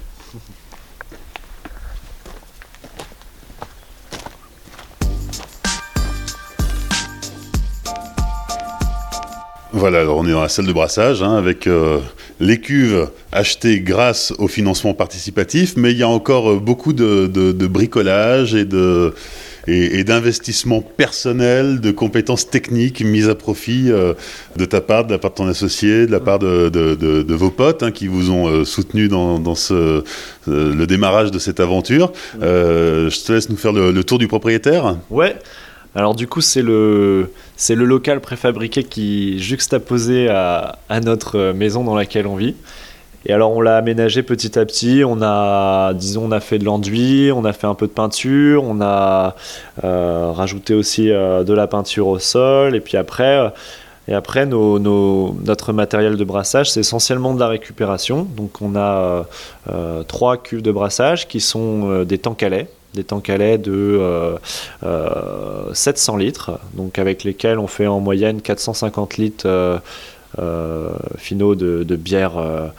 Voilà, 9.74 10.00
alors 10.00 10.18
on 10.18 10.26
est 10.26 10.32
dans 10.32 10.42
la 10.42 10.50
salle 10.50 10.66
de 10.66 10.74
brassage 10.74 11.22
hein, 11.22 11.36
avec 11.36 11.68
euh, 11.68 12.00
les 12.40 12.60
cuves 12.60 13.12
achetées 13.32 13.80
grâce 13.80 14.34
au 14.40 14.48
financement 14.48 14.96
participatif, 14.96 15.76
mais 15.78 15.92
il 15.92 15.98
y 15.98 16.04
a 16.04 16.08
encore 16.08 16.54
euh, 16.54 16.60
beaucoup 16.60 16.94
de 16.94 17.68
bricolage 17.68 18.56
et 18.56 18.66
de, 18.66 19.14
et, 19.68 20.04
d'investissement 20.04 20.82
personnel, 20.82 21.82
de 21.82 21.92
compétences 21.92 22.50
techniques 22.50 23.02
mises 23.02 23.28
à 23.28 23.36
profit 23.36 23.92
euh, 23.92 24.14
de 24.56 24.66
ta 24.66 24.80
part, 24.82 25.06
de 25.06 25.12
la 25.12 25.20
part 25.20 25.32
de 25.32 25.36
ton 25.36 25.48
associé, 25.48 26.08
de 26.08 26.12
la 26.12 26.20
part 26.20 26.40
de, 26.40 27.34
vos 27.34 27.52
potes 27.52 27.84
hein, 27.84 27.92
qui 27.92 28.08
vous 28.08 28.32
ont 28.32 28.48
euh, 28.48 28.64
soutenu 28.64 29.10
dans, 29.10 29.42
euh, 29.72 30.02
le 30.48 30.86
démarrage 30.86 31.32
de 31.32 31.40
cette 31.40 31.60
aventure. 31.60 32.12
je 32.40 33.26
te 33.26 33.34
laisse 33.34 33.50
nous 33.50 33.58
faire 33.58 33.74
le, 33.74 34.04
tour 34.04 34.20
du 34.20 34.28
propriétaire. 34.28 34.96
Ouais. 35.10 35.36
Alors 35.96 36.16
du 36.16 36.28
coup, 36.28 36.42
c'est 36.42 36.62
le, 36.62 37.32
c'est 37.56 37.76
le 37.76 37.84
local 37.84 38.22
préfabriqué 38.22 38.84
qui 38.84 39.40
juxtaposé 39.40 40.30
à, 40.30 40.78
à 40.90 41.00
notre 41.00 41.52
maison 41.54 41.84
dans 41.84 41.96
laquelle 41.96 42.28
on 42.28 42.36
vit. 42.36 42.56
Et 43.30 43.34
alors 43.34 43.52
on 43.52 43.60
l'a 43.60 43.76
aménagé 43.76 44.24
petit 44.24 44.58
à 44.58 44.66
petit. 44.66 45.04
On 45.06 45.22
a, 45.22 45.94
disons, 45.94 46.28
on 46.28 46.32
a 46.32 46.40
fait 46.40 46.60
de 46.60 46.64
l'enduit, 46.64 47.30
on 47.36 47.44
a 47.44 47.52
fait 47.52 47.68
un 47.68 47.76
peu 47.76 47.86
de 47.86 47.92
peinture, 47.92 48.64
on 48.64 48.80
a 48.80 49.36
euh, 49.84 50.32
rajouté 50.32 50.74
aussi 50.74 51.12
euh, 51.12 51.44
de 51.44 51.54
la 51.54 51.68
peinture 51.68 52.08
au 52.08 52.20
sol. 52.20 52.74
Et 52.74 52.80
puis 52.80 52.96
après, 52.96 53.38
euh, 53.38 53.50
et 54.08 54.14
après 54.14 54.46
notre 54.46 55.74
matériel 55.74 56.16
de 56.16 56.24
brassage, 56.24 56.72
c'est 56.72 56.80
essentiellement 56.80 57.34
de 57.34 57.42
la 57.42 57.50
récupération. 57.50 58.24
Donc 58.24 58.62
on 58.62 58.78
a 58.78 59.26
trois 60.08 60.38
cuves 60.38 60.62
de 60.62 60.72
brassage 60.72 61.28
qui 61.28 61.42
sont 61.42 62.04
des 62.04 62.18
tanks 62.18 62.42
à 62.42 62.50
lait 62.50 62.70
des 62.94 63.04
tanks 63.04 63.30
à 63.30 63.36
lait 63.36 63.58
de 63.58 64.00
700 65.74 66.16
litres, 66.16 66.52
donc 66.74 66.98
avec 67.00 67.26
lesquels 67.26 67.60
on 67.60 67.68
fait 67.68 67.86
en 67.86 68.00
moyenne 68.00 68.42
450 68.42 69.18
litres 69.18 69.82
finaux 71.18 71.56
de, 71.56 71.96
bière 71.98 72.72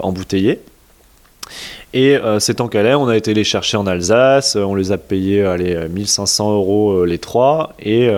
embouteillés. 0.00 0.60
Et 1.94 2.16
euh, 2.16 2.40
ces 2.40 2.52
lait, 2.52 2.94
on 2.94 3.08
a 3.08 3.16
été 3.16 3.32
les 3.32 3.44
chercher 3.44 3.76
en 3.76 3.86
Alsace, 3.86 4.56
on 4.56 4.74
les 4.74 4.92
a 4.92 4.98
payés 4.98 5.44
allez, 5.44 5.88
1500 5.88 6.52
euros 6.52 6.92
euh, 6.92 7.06
les 7.06 7.18
trois, 7.18 7.74
et, 7.80 8.10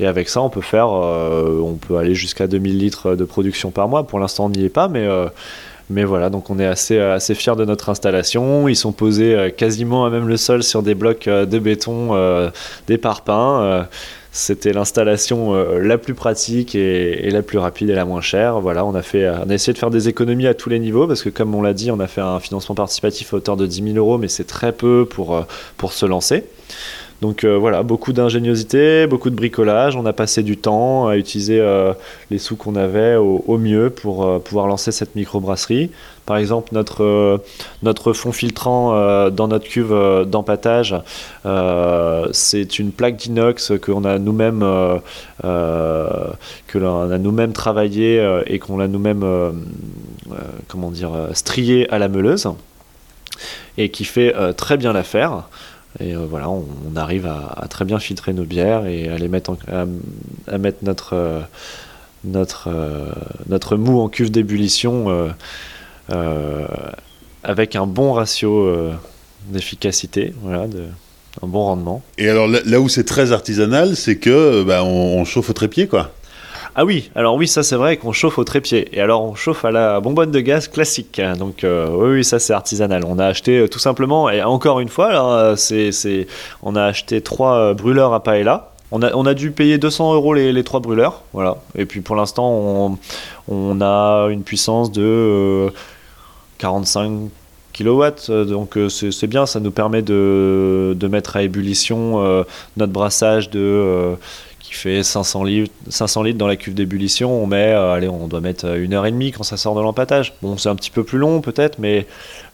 et, 0.00 0.06
avec 0.06 0.28
ça 0.28 0.42
on 0.42 0.50
peut 0.50 0.60
faire, 0.60 0.90
on 0.90 1.78
peut 1.80 1.96
aller 1.96 2.14
jusqu'à 2.14 2.46
2000 2.46 2.78
litres 2.78 3.14
de 3.14 3.24
production 3.24 3.70
par 3.70 3.88
mois. 3.88 4.06
Pour 4.06 4.18
l'instant 4.18 4.46
on 4.46 4.50
n'y 4.50 4.64
est 4.64 4.68
pas, 4.68 4.88
mais, 4.88 5.08
mais 5.88 6.04
voilà, 6.04 6.28
donc 6.28 6.50
on 6.50 6.58
est 6.58 6.66
assez, 6.66 6.98
assez 6.98 7.34
fiers 7.34 7.56
de 7.56 7.64
notre 7.64 7.88
installation. 7.88 8.68
Ils 8.68 8.76
sont 8.76 8.92
posés 8.92 9.54
quasiment 9.56 10.04
à 10.04 10.10
même 10.10 10.28
le 10.28 10.36
sol 10.36 10.62
sur 10.62 10.82
des 10.82 10.94
blocs 10.94 11.28
de 11.28 11.58
béton, 11.58 12.50
des 12.88 12.98
parpaings 12.98 13.86
c'était 14.32 14.72
l'installation 14.72 15.54
euh, 15.54 15.80
la 15.80 15.98
plus 15.98 16.14
pratique 16.14 16.74
et, 16.74 17.30
la 17.30 17.42
plus 17.42 17.58
rapide 17.58 17.90
et 17.90 17.94
la 17.94 18.04
moins 18.04 18.20
chère. 18.20 18.60
Voilà, 18.60 18.84
on 18.84 18.94
a, 18.94 19.02
fait, 19.02 19.28
on 19.28 19.50
a 19.50 19.54
essayé 19.54 19.72
de 19.72 19.78
faire 19.78 19.90
des 19.90 20.08
économies 20.08 20.46
à 20.46 20.54
tous 20.54 20.68
les 20.68 20.78
niveaux 20.78 21.06
parce 21.06 21.22
que, 21.22 21.30
comme 21.30 21.54
on 21.54 21.62
l'a 21.62 21.72
dit, 21.72 21.90
on 21.90 22.00
a 22.00 22.06
fait 22.06 22.20
un 22.20 22.40
financement 22.40 22.74
participatif 22.74 23.32
à 23.32 23.38
hauteur 23.38 23.56
de 23.56 23.66
10 23.66 23.92
000 23.94 23.96
euros, 23.96 24.18
mais 24.18 24.28
c'est 24.28 24.46
très 24.46 24.72
peu 24.72 25.06
pour, 25.08 25.36
euh, 25.36 25.42
pour 25.76 25.92
se 25.92 26.06
lancer. 26.06 26.44
Donc 27.20 27.42
euh, 27.42 27.56
voilà, 27.58 27.82
beaucoup 27.82 28.12
d'ingéniosité, 28.12 29.08
beaucoup 29.08 29.30
de 29.30 29.34
bricolage. 29.34 29.96
On 29.96 30.06
a 30.06 30.12
passé 30.12 30.44
du 30.44 30.56
temps 30.56 31.08
à 31.08 31.16
utiliser 31.16 31.58
euh, 31.58 31.92
les 32.30 32.38
sous 32.38 32.54
qu'on 32.54 32.76
avait 32.76 33.16
au, 33.16 33.58
mieux 33.58 33.90
pour 33.90 34.24
euh, 34.24 34.38
pouvoir 34.38 34.68
lancer 34.68 34.92
cette 34.92 35.16
microbrasserie. 35.16 35.90
Par 36.26 36.36
exemple, 36.36 36.68
notre, 36.72 37.42
notre 37.82 38.12
fond 38.12 38.32
filtrant 38.32 39.30
dans 39.30 39.48
notre 39.48 39.66
cuve 39.66 40.26
d'empattage, 40.26 40.94
c'est 42.32 42.78
une 42.78 42.92
plaque 42.92 43.16
d'inox 43.16 43.72
que 43.80 43.90
l'on 43.90 44.04
a 44.04 44.18
nous-mêmes 44.18 44.62
travaillé 47.54 48.42
et 48.46 48.58
qu'on 48.58 48.78
a 48.78 48.88
nous-mêmes 48.88 49.24
comment 50.68 50.90
dire 50.90 51.12
strié 51.32 51.88
à 51.88 51.98
la 51.98 52.08
meuleuse 52.08 52.46
et 53.78 53.88
qui 53.88 54.04
fait 54.04 54.34
très 54.54 54.76
bien 54.76 54.92
l'affaire. 54.92 55.44
Et 56.00 56.14
euh, 56.14 56.26
voilà, 56.28 56.48
on, 56.48 56.64
arrive 56.96 57.26
à, 57.26 57.66
très 57.68 57.84
bien 57.84 57.98
filtrer 57.98 58.32
nos 58.32 58.44
bières 58.44 58.86
et 58.86 59.08
à 59.08 59.18
mettre, 59.28 59.56
à, 60.46 60.58
mettre 60.58 60.78
notre, 60.82 61.14
euh, 61.14 61.40
notre, 62.24 62.68
notre 63.48 63.76
mou 63.76 64.00
en 64.00 64.08
cuve 64.08 64.30
d'ébullition 64.30 65.28
avec 67.42 67.76
un 67.76 67.86
bon 67.86 68.12
ratio 68.12 68.70
d'efficacité, 69.48 70.34
voilà, 70.42 70.66
un 71.42 71.46
bon 71.46 71.64
rendement. 71.64 72.02
Et 72.18 72.28
alors 72.28 72.48
là, 72.48 72.80
où 72.80 72.88
c'est 72.88 73.04
très 73.04 73.32
artisanal, 73.32 73.96
c'est 73.96 74.16
que 74.16 74.62
bah, 74.62 74.84
on, 74.84 75.24
chauffe 75.24 75.50
au 75.50 75.52
trépied, 75.52 75.86
quoi. 75.86 76.12
Ah 76.80 76.84
oui, 76.84 77.10
alors 77.16 77.34
oui, 77.34 77.48
ça 77.48 77.64
c'est 77.64 77.74
vrai 77.74 77.96
qu'on 77.96 78.12
chauffe 78.12 78.38
au 78.38 78.44
trépied. 78.44 78.88
Et 78.96 79.00
alors 79.00 79.24
on 79.24 79.34
chauffe 79.34 79.64
à 79.64 79.72
la 79.72 79.98
bonbonne 79.98 80.30
de 80.30 80.38
gaz 80.38 80.68
classique. 80.68 81.20
Donc 81.36 81.64
euh, 81.64 81.88
oui, 81.90 82.22
ça 82.22 82.38
c'est 82.38 82.52
artisanal. 82.52 83.02
On 83.04 83.18
a 83.18 83.26
acheté 83.26 83.58
euh, 83.58 83.66
tout 83.66 83.80
simplement, 83.80 84.30
et 84.30 84.44
encore 84.44 84.78
une 84.78 84.88
fois, 84.88 85.12
là, 85.12 85.56
c'est, 85.56 86.28
on 86.62 86.76
a 86.76 86.84
acheté 86.84 87.20
trois 87.20 87.56
euh, 87.56 87.74
brûleurs 87.74 88.14
à 88.14 88.22
paella. 88.22 88.70
On 88.92 89.02
a, 89.02 89.34
dû 89.34 89.50
payer 89.50 89.76
200 89.76 90.14
euros 90.14 90.34
les, 90.34 90.62
trois 90.62 90.78
brûleurs. 90.78 91.22
Voilà. 91.32 91.56
Et 91.74 91.84
puis 91.84 92.00
pour 92.00 92.14
l'instant, 92.14 92.96
on, 93.48 93.80
a 93.80 94.28
une 94.30 94.44
puissance 94.44 94.92
de 94.92 95.72
45 96.58 97.28
kilowatts. 97.72 98.30
Donc 98.30 98.78
c'est 98.88 99.26
bien, 99.26 99.46
ça 99.46 99.58
nous 99.58 99.72
permet 99.72 100.00
de 100.00 101.08
mettre 101.10 101.36
à 101.36 101.42
ébullition 101.42 102.44
notre 102.76 102.92
brassage 102.92 103.50
de 103.50 104.16
qui 104.68 104.74
fait 104.74 105.02
500 105.02 105.44
litres, 105.44 105.72
500 105.88 106.22
litres 106.24 106.38
dans 106.38 106.46
la 106.46 106.56
cuve 106.56 106.74
d'ébullition, 106.74 107.42
on 107.42 107.46
met, 107.46 107.72
euh, 107.72 107.94
allez, 107.94 108.08
on 108.08 108.28
doit 108.28 108.42
mettre 108.42 108.76
une 108.76 108.92
heure 108.92 109.06
et 109.06 109.10
demie 109.10 109.32
quand 109.32 109.42
ça 109.42 109.56
sort 109.56 109.74
de 109.74 109.80
l'empattage. 109.80 110.34
Bon, 110.42 110.58
c'est 110.58 110.68
un 110.68 110.76
petit 110.76 110.90
peu 110.90 111.04
plus 111.04 111.16
long 111.16 111.40
peut-être, 111.40 111.78
mais, 111.78 112.06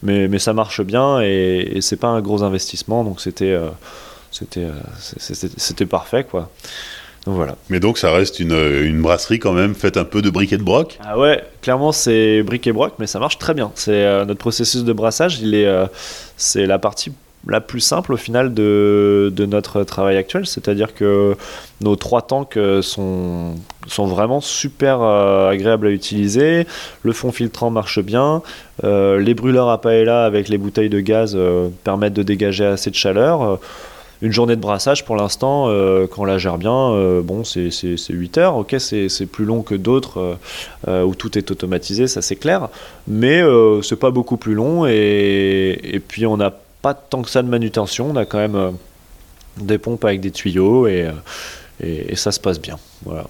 mais, 0.05 0.29
mais, 0.29 0.39
ça 0.39 0.53
marche 0.53 0.81
bien 0.81 1.21
et, 1.21 1.73
et 1.75 1.81
c'est 1.81 1.97
pas 1.97 2.07
un 2.07 2.21
gros 2.21 2.45
investissement, 2.45 3.03
donc 3.03 3.21
c'était 3.21 3.51
euh, 3.51 3.69
c'était 4.31 4.61
euh, 4.61 4.73
c'était 5.19 5.87
parfait 5.87 6.23
quoi. 6.23 6.51
Donc 7.27 7.35
voilà. 7.35 7.57
Mais 7.69 7.81
donc 7.81 7.99
ça 7.99 8.13
reste 8.13 8.39
une, 8.39 8.53
une, 8.53 9.03
brasserie 9.03 9.41
quand 9.41 9.55
même 9.55 9.75
faite 9.75 9.97
un 9.97 10.05
peu 10.05 10.23
de 10.23 10.31
briquet 10.31 10.59
de 10.59 10.63
broc? 10.63 10.99
Ah 11.03 11.19
ouais, 11.19 11.43
clairement 11.63 11.91
c'est 11.91 12.45
briquet 12.45 12.71
broc, 12.71 12.93
mais 13.01 13.09
ça 13.09 13.19
marche 13.19 13.39
très 13.39 13.55
bien. 13.55 13.73
C'est 13.75 14.25
notre 14.25 14.39
processus 14.39 14.85
de 14.85 14.93
brassage, 14.93 15.41
il 15.41 15.55
est 15.55 15.69
c'est 16.37 16.67
la 16.67 16.79
partie 16.79 17.13
la 17.49 17.61
plus 17.61 17.81
simple 17.81 18.13
au 18.13 18.17
final 18.17 18.55
de, 18.55 19.33
notre 19.39 19.83
travail 19.85 20.17
actuel, 20.17 20.47
c'est-à-dire 20.47 20.95
que 20.95 21.37
nos 21.81 21.97
trois 21.97 22.23
tanks 22.23 22.57
euh, 22.57 22.81
sont, 22.83 23.55
sont 23.87 24.07
vraiment 24.07 24.41
super 24.41 25.03
euh, 25.03 25.51
agréables 25.51 25.87
à 25.87 25.91
utiliser, 25.91 26.67
le 27.03 27.13
fond 27.13 27.33
filtrant 27.33 27.71
marche 27.71 28.01
bien, 28.01 28.43
euh, 28.85 29.19
les 29.19 29.35
brûleurs 29.35 29.69
à 29.69 29.81
paella 29.81 30.25
avec 30.25 30.49
les 30.49 30.59
bouteilles 30.59 30.89
de 30.89 31.01
gaz 31.01 31.39
permettent 31.85 32.15
de 32.15 32.23
dégager 32.23 32.65
assez 32.65 32.91
de 32.91 32.97
chaleur. 32.97 33.59
Une 34.23 34.33
journée 34.33 34.57
de 34.57 34.61
brassage, 34.61 35.05
pour 35.05 35.17
l'instant, 35.17 35.67
quand 36.11 36.23
on 36.23 36.25
la 36.25 36.39
gère 36.39 36.57
bien, 36.57 37.21
bon, 37.23 37.45
c'est 37.45 37.69
8 38.09 38.39
heures. 38.39 38.57
Ok, 38.57 38.75
c'est 38.79 39.27
plus 39.27 39.45
long 39.45 39.63
que 39.63 39.75
d'autres 39.75 40.39
où 40.87 41.15
tout 41.15 41.37
est 41.37 41.51
automatisé, 41.51 42.07
ça 42.07 42.23
c'est 42.23 42.37
clair. 42.37 42.69
Mais 43.07 43.43
c'est 43.83 43.99
pas 43.99 44.11
beaucoup 44.11 44.39
plus 44.39 44.55
long. 44.55 44.87
Et, 44.87 45.79
et 45.83 46.01
puis 46.01 46.27
on 46.27 46.41
a 46.41 46.55
pas 46.85 46.93
tant 46.93 47.23
que 47.23 47.31
ça 47.31 47.43
de 47.43 47.49
manutention. 47.49 48.11
On 48.11 48.17
a 48.17 48.27
quand 48.27 48.37
même 48.37 48.57
euh, 48.57 48.71
des 49.57 49.79
pompes 49.79 50.05
avec 50.05 50.21
des 50.21 50.31
tuyaux 50.31 50.87
et, 50.87 51.07
euh, 51.07 52.03
et, 52.11 52.15
ça 52.15 52.31
se 52.31 52.39
passe 52.39 52.61
bien. 52.61 52.77
Voilà. 53.07 53.25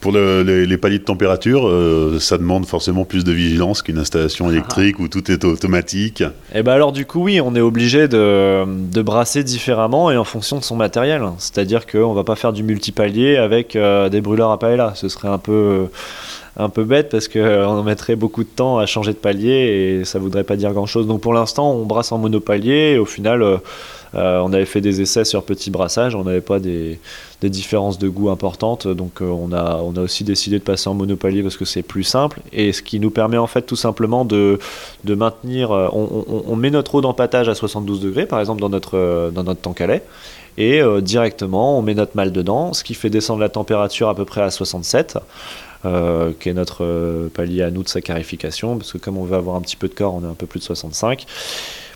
Pour 0.00 0.10
les, 0.10 0.76
paliers 0.78 0.98
de 0.98 1.04
température, 1.04 1.68
euh, 1.68 2.18
ça 2.18 2.38
demande 2.38 2.66
forcément 2.66 3.04
plus 3.04 3.22
de 3.22 3.30
vigilance 3.30 3.82
qu'une 3.82 3.98
installation 3.98 4.48
ah. 4.48 4.50
électrique 4.50 4.98
où 4.98 5.06
tout 5.06 5.30
est 5.30 5.44
automatique. 5.44 6.22
Et 6.22 6.56
eh 6.56 6.62
ben 6.64 6.72
alors 6.72 6.90
du 6.90 7.06
coup 7.06 7.22
oui, 7.22 7.40
on 7.40 7.54
est 7.54 7.60
obligé 7.60 8.08
de, 8.08 8.64
de, 8.66 9.00
brasser 9.02 9.44
différemment 9.44 10.10
et 10.10 10.16
en 10.16 10.24
fonction 10.24 10.58
de 10.58 10.64
son 10.64 10.74
matériel. 10.74 11.22
C'est-à-dire 11.38 11.86
qu'on 11.86 12.14
va 12.14 12.24
pas 12.24 12.34
faire 12.34 12.52
du 12.52 12.64
multipalier 12.64 13.36
avec 13.36 13.78
des 13.78 14.20
brûleurs 14.20 14.50
à 14.50 14.58
paella. 14.58 14.94
Ce 14.96 15.08
serait 15.08 15.28
un 15.28 15.38
peu 15.38 15.86
un 16.56 16.68
peu 16.68 16.84
bête 16.84 17.08
parce 17.08 17.28
qu'on 17.28 17.38
euh, 17.38 17.82
mettrait 17.82 18.16
beaucoup 18.16 18.44
de 18.44 18.48
temps 18.48 18.78
à 18.78 18.86
changer 18.86 19.12
de 19.12 19.18
palier 19.18 20.00
et 20.00 20.04
ça 20.04 20.18
voudrait 20.18 20.44
pas 20.44 20.56
dire 20.56 20.72
grand 20.72 20.86
chose. 20.86 21.06
Donc 21.06 21.20
pour 21.20 21.32
l'instant, 21.32 21.72
on 21.72 21.86
brasse 21.86 22.12
en 22.12 22.18
monopalier 22.18 22.92
et 22.94 22.98
au 22.98 23.06
final, 23.06 23.42
euh, 23.42 23.56
euh, 24.14 24.40
on 24.44 24.52
avait 24.52 24.66
fait 24.66 24.82
des 24.82 25.00
essais 25.00 25.24
sur 25.24 25.44
petit 25.44 25.70
brassage, 25.70 26.14
on 26.14 26.24
n'avait 26.24 26.42
pas 26.42 26.58
des, 26.58 26.98
différences 27.42 27.98
de 27.98 28.08
goût 28.08 28.28
importantes. 28.28 28.86
Donc 28.86 29.20
on, 29.20 29.52
a, 29.52 29.80
aussi 29.98 30.24
décidé 30.24 30.58
de 30.58 30.64
passer 30.64 30.88
en 30.88 30.94
monopalier 30.94 31.42
parce 31.42 31.56
que 31.56 31.64
c'est 31.64 31.82
plus 31.82 32.04
simple 32.04 32.40
et 32.52 32.72
ce 32.72 32.82
qui 32.82 33.00
nous 33.00 33.10
permet 33.10 33.38
en 33.38 33.48
fait 33.48 33.62
tout 33.62 33.74
simplement 33.74 34.24
de, 34.24 34.58
maintenir. 35.04 35.70
On, 35.70 36.54
met 36.54 36.70
notre 36.70 36.94
eau 36.96 37.00
d'empattage 37.00 37.48
à 37.48 37.54
72 37.56 38.00
degrés 38.00 38.26
par 38.26 38.38
exemple 38.38 38.60
dans 38.60 38.68
notre, 38.68 39.32
dans 39.34 39.42
notre 39.42 39.60
tank 39.60 39.80
à 39.80 39.88
lait 39.88 40.04
et 40.56 40.82
directement 41.00 41.78
on 41.78 41.82
met 41.82 41.94
notre 41.94 42.14
mal 42.14 42.30
dedans, 42.30 42.74
ce 42.74 42.84
qui 42.84 42.94
fait 42.94 43.10
descendre 43.10 43.40
la 43.40 43.48
température 43.48 44.08
à 44.08 44.14
peu 44.14 44.24
près 44.24 44.42
à 44.42 44.50
67. 44.50 45.18
Euh, 45.84 46.30
qui 46.38 46.48
est 46.48 46.54
notre 46.54 46.84
euh, 46.84 47.28
palier 47.28 47.62
à 47.62 47.72
nous 47.72 47.82
de 47.82 47.88
saccharification, 47.88 48.76
parce 48.76 48.92
que 48.92 48.98
comme 48.98 49.18
on 49.18 49.24
veut 49.24 49.36
avoir 49.36 49.56
un 49.56 49.60
petit 49.60 49.74
peu 49.74 49.88
de 49.88 49.94
corps, 49.94 50.14
on 50.14 50.22
est 50.22 50.30
un 50.30 50.34
peu 50.34 50.46
plus 50.46 50.60
de 50.60 50.64
65 50.64 51.26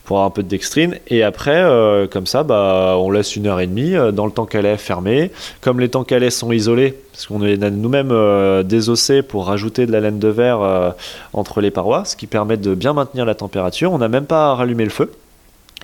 pour 0.04 0.16
avoir 0.16 0.26
un 0.26 0.30
peu 0.30 0.42
de 0.42 0.48
dextrine. 0.48 0.96
Et 1.06 1.22
après, 1.22 1.62
euh, 1.62 2.08
comme 2.08 2.26
ça, 2.26 2.42
bah, 2.42 2.96
on 2.98 3.12
laisse 3.12 3.36
une 3.36 3.46
heure 3.46 3.60
et 3.60 3.68
demie 3.68 3.94
dans 4.12 4.26
le 4.26 4.32
temps 4.32 4.48
est 4.48 4.76
fermé. 4.76 5.30
Comme 5.60 5.78
les 5.78 5.88
temps 5.88 6.02
qu'elle 6.02 6.30
sont 6.32 6.50
isolés, 6.50 6.96
parce 7.12 7.26
qu'on 7.26 7.44
est 7.44 7.58
nous-mêmes 7.58 8.62
désossés 8.64 9.22
pour 9.22 9.46
rajouter 9.46 9.86
de 9.86 9.92
la 9.92 10.00
laine 10.00 10.18
de 10.18 10.28
verre 10.28 10.94
entre 11.32 11.60
les 11.60 11.70
parois, 11.70 12.04
ce 12.04 12.16
qui 12.16 12.26
permet 12.26 12.56
de 12.56 12.74
bien 12.74 12.92
maintenir 12.92 13.24
la 13.24 13.36
température. 13.36 13.92
On 13.92 13.98
n'a 13.98 14.08
même 14.08 14.26
pas 14.26 14.50
à 14.50 14.54
rallumer 14.54 14.84
le 14.84 14.90
feu. 14.90 15.12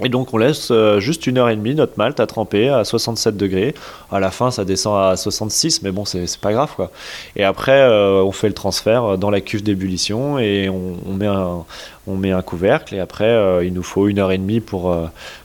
Et 0.01 0.09
donc 0.09 0.33
on 0.33 0.39
laisse 0.39 0.71
euh, 0.71 1.01
juste 1.01 1.27
une 1.27 1.37
heure 1.37 1.51
et 1.51 1.57
demie 1.57 1.75
notre 1.75 1.99
malt 1.99 2.19
à 2.19 2.27
tremper 2.27 2.71
à 2.71 2.83
67 2.83 3.37
degrés. 3.37 3.75
À 4.11 4.21
la 4.21 4.31
fin 4.31 4.51
ça 4.51 4.65
descend 4.65 4.97
à 4.97 5.17
66, 5.17 5.83
mais 5.83 5.91
bon 5.93 6.07
c'est 6.07 6.39
pas 6.39 6.53
grave 6.53 6.73
quoi. 6.75 6.91
Et 7.37 7.45
après 7.45 7.79
euh, 7.79 8.23
on 8.23 8.33
fait 8.33 8.49
le 8.49 8.55
transfert 8.55 9.19
dans 9.19 9.29
la 9.29 9.43
cuve 9.43 9.63
d'ébullition 9.63 10.39
et 10.39 10.71
on, 10.71 11.13
met 11.13 11.27
un, 11.27 11.65
on 12.07 12.17
met 12.17 12.31
un 12.31 12.41
couvercle 12.41 12.95
et 12.95 13.01
après 13.01 13.29
euh, 13.29 13.65
il 13.67 13.75
nous 13.75 13.83
faut 13.83 14.09
une 14.09 14.19
heure 14.19 14.33
et 14.33 14.39
demie 14.39 14.61
pour, 14.61 14.97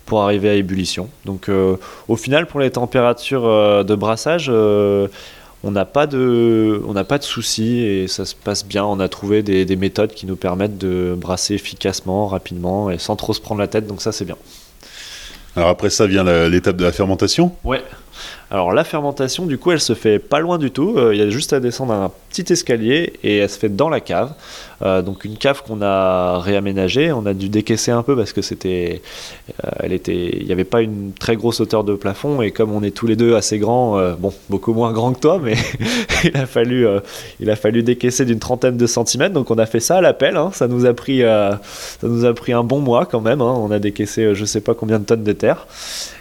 pour 0.06 0.24
arriver 0.24 0.50
à 0.50 0.54
ébullition. 0.54 1.10
Donc 1.26 1.50
au 2.08 2.16
final 2.16 2.48
pour 2.48 2.62
les 2.62 2.72
températures 2.72 3.84
de 3.84 3.96
brassage 3.96 4.50
on 5.68 5.72
n'a 5.72 5.84
pas 5.84 6.08
de, 6.08 6.82
on 6.88 6.94
n'a 6.94 7.04
pas 7.04 7.18
de 7.18 7.24
soucis 7.24 7.80
et 7.80 8.08
ça 8.08 8.24
se 8.24 8.36
passe 8.36 8.66
bien. 8.66 8.86
On 8.86 9.02
a 9.02 9.10
trouvé 9.10 9.44
des, 9.44 9.76
méthodes 9.76 10.14
qui 10.14 10.26
nous 10.26 10.38
permettent 10.38 10.78
de 10.78 11.14
brasser 11.18 11.56
efficacement, 11.56 12.28
rapidement 12.28 12.90
et 12.90 12.98
sans 12.98 13.18
trop 13.18 13.34
se 13.34 13.42
prendre 13.42 13.60
la 13.60 13.68
tête. 13.68 13.86
Donc 13.86 14.02
ça, 14.02 14.14
c'est 14.14 14.24
bien. 14.24 14.38
Alors 15.58 15.70
après 15.70 15.90
ça 15.90 16.08
vient 16.08 16.24
l'étape 16.48 16.78
de 16.78 16.86
la 16.86 16.92
fermentation. 16.94 17.52
Ouais. 17.66 17.84
Alors 18.50 18.72
la 18.72 18.86
fermentation, 18.86 19.46
du 19.46 19.58
coup, 19.58 19.72
elle 19.72 19.82
se 19.82 19.94
fait 19.94 20.20
pas 20.20 20.40
loin 20.40 20.58
du 20.58 20.72
tout. 20.72 20.96
Euh, 20.98 21.14
il 21.14 21.20
y 21.20 21.22
a 21.22 21.30
juste 21.30 21.52
à 21.52 21.60
descendre 21.60 21.94
un 21.94 22.12
petit 22.30 22.54
escalier 22.54 23.14
et 23.22 23.40
elle 23.40 23.50
se 23.50 23.60
fait 23.60 23.68
dans 23.68 23.90
la 23.90 24.00
cave. 24.00 24.34
Euh, 24.84 25.02
donc 25.02 25.26
une 25.26 25.38
cave 25.38 25.64
qu'on 25.68 25.82
a 25.82 26.40
réaménagée. 26.40 27.12
On 27.12 27.26
a 27.26 27.34
dû 27.34 27.50
décaisser 27.50 27.92
un 27.92 28.04
peu 28.04 28.16
parce 28.16 28.32
que 28.32 28.42
c'était, 28.42 29.02
euh, 29.66 29.70
elle 29.82 29.92
était, 29.92 30.38
il 30.40 30.46
n'y 30.46 30.54
avait 30.54 30.64
pas 30.64 30.82
une 30.82 31.12
très 31.12 31.36
grosse 31.36 31.60
hauteur 31.60 31.84
de 31.84 31.94
plafond 31.94 32.42
et 32.42 32.52
comme 32.52 32.72
on 32.72 32.84
est 32.84 32.92
tous 32.92 33.06
les 33.06 33.18
deux 33.18 33.36
assez 33.36 33.60
grands, 33.60 34.00
bon, 34.14 34.34
beaucoup 34.50 34.74
moins 34.74 34.94
grands 34.94 35.12
que 35.12 35.20
toi, 35.20 35.42
mais 35.44 35.56
il 36.24 36.38
a 36.38 36.46
fallu, 36.46 36.88
il 37.42 37.50
a 37.50 37.58
fallu 37.58 37.84
décaisser 37.84 38.24
d'une 38.24 38.40
trentaine 38.40 38.78
de 38.78 38.88
centimètres. 38.88 39.34
Donc 39.34 39.52
on 39.52 39.58
a 39.58 39.66
fait 39.66 39.82
ça 39.82 39.98
à 39.98 40.02
l'appel. 40.02 40.38
Hein. 40.38 40.52
Ça 40.54 40.70
nous 40.70 40.86
a 40.86 40.94
pris, 40.94 41.20
ça 41.20 41.60
nous 42.04 42.24
a 42.24 42.34
pris 42.34 42.54
un 42.54 42.64
bon 42.64 42.80
mois 42.80 43.06
quand 43.06 43.22
même. 43.22 43.42
Hein. 43.42 43.56
On 43.58 43.72
a 43.72 43.80
décaissé, 43.80 44.34
je 44.36 44.46
sais 44.46 44.62
pas 44.62 44.74
combien 44.74 45.00
de 45.00 45.06
tonnes 45.06 45.24
de 45.26 45.34
terre. 45.34 45.68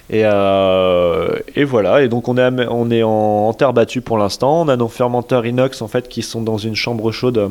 Et, 0.08 0.22
euh, 0.24 1.36
et, 1.56 1.64
voilà, 1.64 2.02
et 2.02 2.08
donc 2.08 2.28
on 2.28 2.36
est, 2.38 3.02
en, 3.02 3.52
terre 3.54 3.72
battue 3.72 4.00
pour 4.00 4.18
l'instant. 4.18 4.62
On 4.62 4.68
a 4.68 4.76
nos 4.76 4.88
fermenteurs 4.88 5.46
inox 5.46 5.82
en 5.82 5.88
fait 5.88 6.08
qui 6.08 6.22
sont 6.22 6.42
dans 6.42 6.58
une 6.58 6.76
chambre 6.76 7.10
chaude 7.10 7.50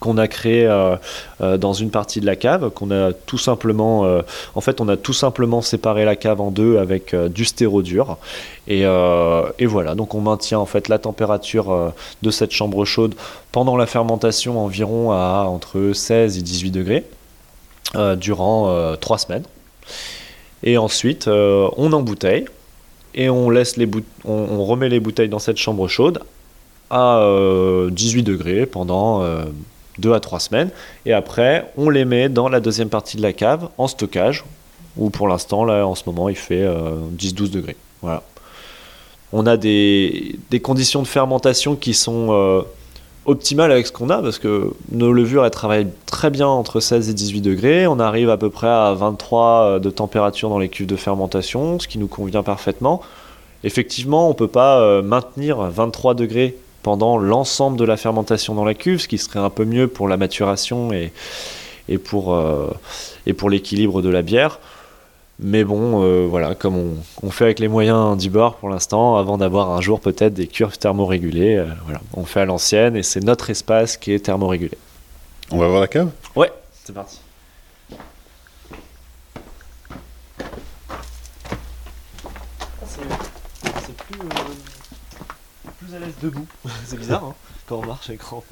qu'on 0.00 0.16
a 0.16 0.28
créé 0.28 0.64
euh, 0.64 0.94
euh, 1.40 1.56
dans 1.56 1.72
une 1.72 1.90
partie 1.90 2.20
de 2.20 2.26
la 2.26 2.36
cave, 2.36 2.70
qu'on 2.70 2.92
a 2.92 3.12
tout 3.12 3.38
simplement, 3.38 4.20
en 4.54 4.60
fait, 4.60 4.80
on 4.80 4.88
a 4.88 4.96
tout 4.96 5.12
simplement 5.12 5.60
séparé 5.60 6.04
la 6.04 6.16
cave 6.16 6.40
en 6.40 6.50
deux 6.50 6.78
avec 6.78 7.14
du 7.14 7.44
stéro-dur. 7.44 8.16
Et, 8.66 8.82
et, 8.82 9.66
voilà, 9.66 9.94
donc 9.94 10.14
on 10.14 10.20
maintient 10.20 10.58
en 10.58 10.66
fait 10.66 10.88
la 10.88 10.98
température 10.98 11.92
de 12.22 12.30
cette 12.30 12.50
chambre 12.50 12.84
chaude 12.84 13.14
pendant 13.52 13.76
la 13.76 13.86
fermentation 13.86 14.64
environ 14.64 15.12
à 15.12 15.46
entre 15.48 15.92
16 15.92 16.38
et 16.38 16.42
18 16.42 16.70
degrés 16.70 17.04
durant 18.16 18.96
3 19.00 19.18
semaines. 19.18 19.44
Et 20.62 20.78
ensuite, 20.78 21.28
euh, 21.28 21.68
on 21.76 21.92
embouteille 21.92 22.46
et 23.14 23.30
on, 23.30 23.50
laisse 23.50 23.76
les 23.76 23.88
on, 24.24 24.64
remet 24.64 24.88
les 24.88 25.00
bouteilles 25.00 25.28
dans 25.28 25.38
cette 25.38 25.56
chambre 25.56 25.88
chaude 25.88 26.20
à 26.90 27.20
18 27.90 28.20
euh, 28.20 28.22
degrés 28.22 28.66
pendant 28.66 29.22
2 29.98 30.10
euh, 30.10 30.14
à 30.14 30.20
3 30.20 30.40
semaines. 30.40 30.70
Et 31.06 31.12
après, 31.12 31.70
on 31.76 31.90
les 31.90 32.04
met 32.04 32.28
dans 32.28 32.48
la 32.48 32.60
deuxième 32.60 32.88
partie 32.88 33.16
de 33.16 33.22
la 33.22 33.32
cave 33.32 33.68
en 33.78 33.88
stockage, 33.88 34.44
où 34.96 35.10
pour 35.10 35.28
l'instant, 35.28 35.64
là, 35.64 35.86
en 35.86 35.94
ce 35.94 36.02
moment, 36.06 36.28
il 36.28 36.36
fait 36.36 36.66
10-12 37.16 37.50
degrés. 37.50 37.76
Voilà. 38.02 38.22
On 39.32 39.46
a 39.46 39.56
des, 39.56 40.36
des, 40.50 40.60
conditions 40.60 41.02
de 41.02 41.06
fermentation 41.06 41.76
qui 41.76 41.92
sont 41.92 42.64
optimale 43.28 43.70
avec 43.70 43.86
ce 43.86 43.92
qu'on 43.92 44.08
a 44.10 44.22
parce 44.22 44.38
que 44.38 44.72
nos 44.90 45.12
levures 45.12 45.44
elles 45.44 45.50
travaillent 45.50 45.88
très 46.06 46.30
bien 46.30 46.48
entre 46.48 46.80
16 46.80 47.10
et 47.10 47.14
18 47.14 47.42
degrés. 47.42 47.86
On 47.86 48.00
arrive 48.00 48.30
à 48.30 48.36
peu 48.36 48.50
près 48.50 48.68
à 48.68 48.94
23 48.94 49.62
euh, 49.62 49.78
de 49.78 49.90
température 49.90 50.48
dans 50.48 50.58
les 50.58 50.68
cuves 50.68 50.86
de 50.86 50.96
fermentation, 50.96 51.78
ce 51.78 51.86
qui 51.86 51.98
nous 51.98 52.08
convient 52.08 52.42
parfaitement. 52.42 53.02
Effectivement, 53.64 54.26
on 54.26 54.30
ne 54.30 54.34
peut 54.34 54.48
pas 54.48 54.80
euh, 54.80 55.02
maintenir 55.02 55.58
23 55.58 56.14
degrés 56.14 56.56
pendant 56.82 57.18
l'ensemble 57.18 57.76
de 57.76 57.84
la 57.84 57.96
fermentation 57.96 58.54
dans 58.54 58.64
la 58.64 58.74
cuve, 58.74 59.00
ce 59.00 59.08
qui 59.08 59.18
serait 59.18 59.40
un 59.40 59.50
peu 59.50 59.64
mieux 59.64 59.88
pour 59.88 60.08
la 60.08 60.16
maturation 60.16 60.92
et, 60.92 61.12
et 61.88 61.98
pour, 61.98 62.34
euh, 62.34 62.68
et 63.26 63.34
pour 63.34 63.50
l'équilibre 63.50 64.00
de 64.00 64.08
la 64.08 64.22
bière. 64.22 64.58
Mais 65.40 65.62
bon, 65.62 66.02
euh, 66.02 66.26
voilà, 66.28 66.56
comme 66.56 66.76
on, 66.76 66.96
on, 67.22 67.30
fait 67.30 67.44
avec 67.44 67.60
les 67.60 67.68
moyens 67.68 68.16
d'Ibor 68.16 68.56
pour 68.56 68.68
l'instant, 68.68 69.16
avant 69.16 69.38
d'avoir 69.38 69.70
un 69.70 69.80
jour 69.80 70.00
peut-être 70.00 70.34
des 70.34 70.48
cuves 70.48 70.78
thermorégulées, 70.78 71.56
euh, 71.56 71.66
voilà, 71.84 72.00
on 72.12 72.24
fait 72.24 72.40
à 72.40 72.44
l'ancienne 72.44 72.96
et 72.96 73.04
c'est 73.04 73.22
notre 73.22 73.48
espace 73.48 73.96
qui 73.96 74.12
est 74.12 74.18
thermorégulé. 74.18 74.76
On 75.52 75.58
va 75.58 75.68
voir 75.68 75.80
la 75.80 75.86
cave? 75.86 76.10
Ouais, 76.34 76.50
c'est 76.84 76.92
parti. 76.92 77.20
C'est 82.84 83.96
plus, 83.96 84.18
plus 85.78 85.94
à 85.94 85.98
l'aise 86.00 86.14
debout. 86.20 86.46
c'est 86.84 86.98
bizarre 86.98 87.24
hein, 87.24 87.34
quand 87.68 87.76
on 87.76 87.86
marche 87.86 88.10
écran. 88.10 88.42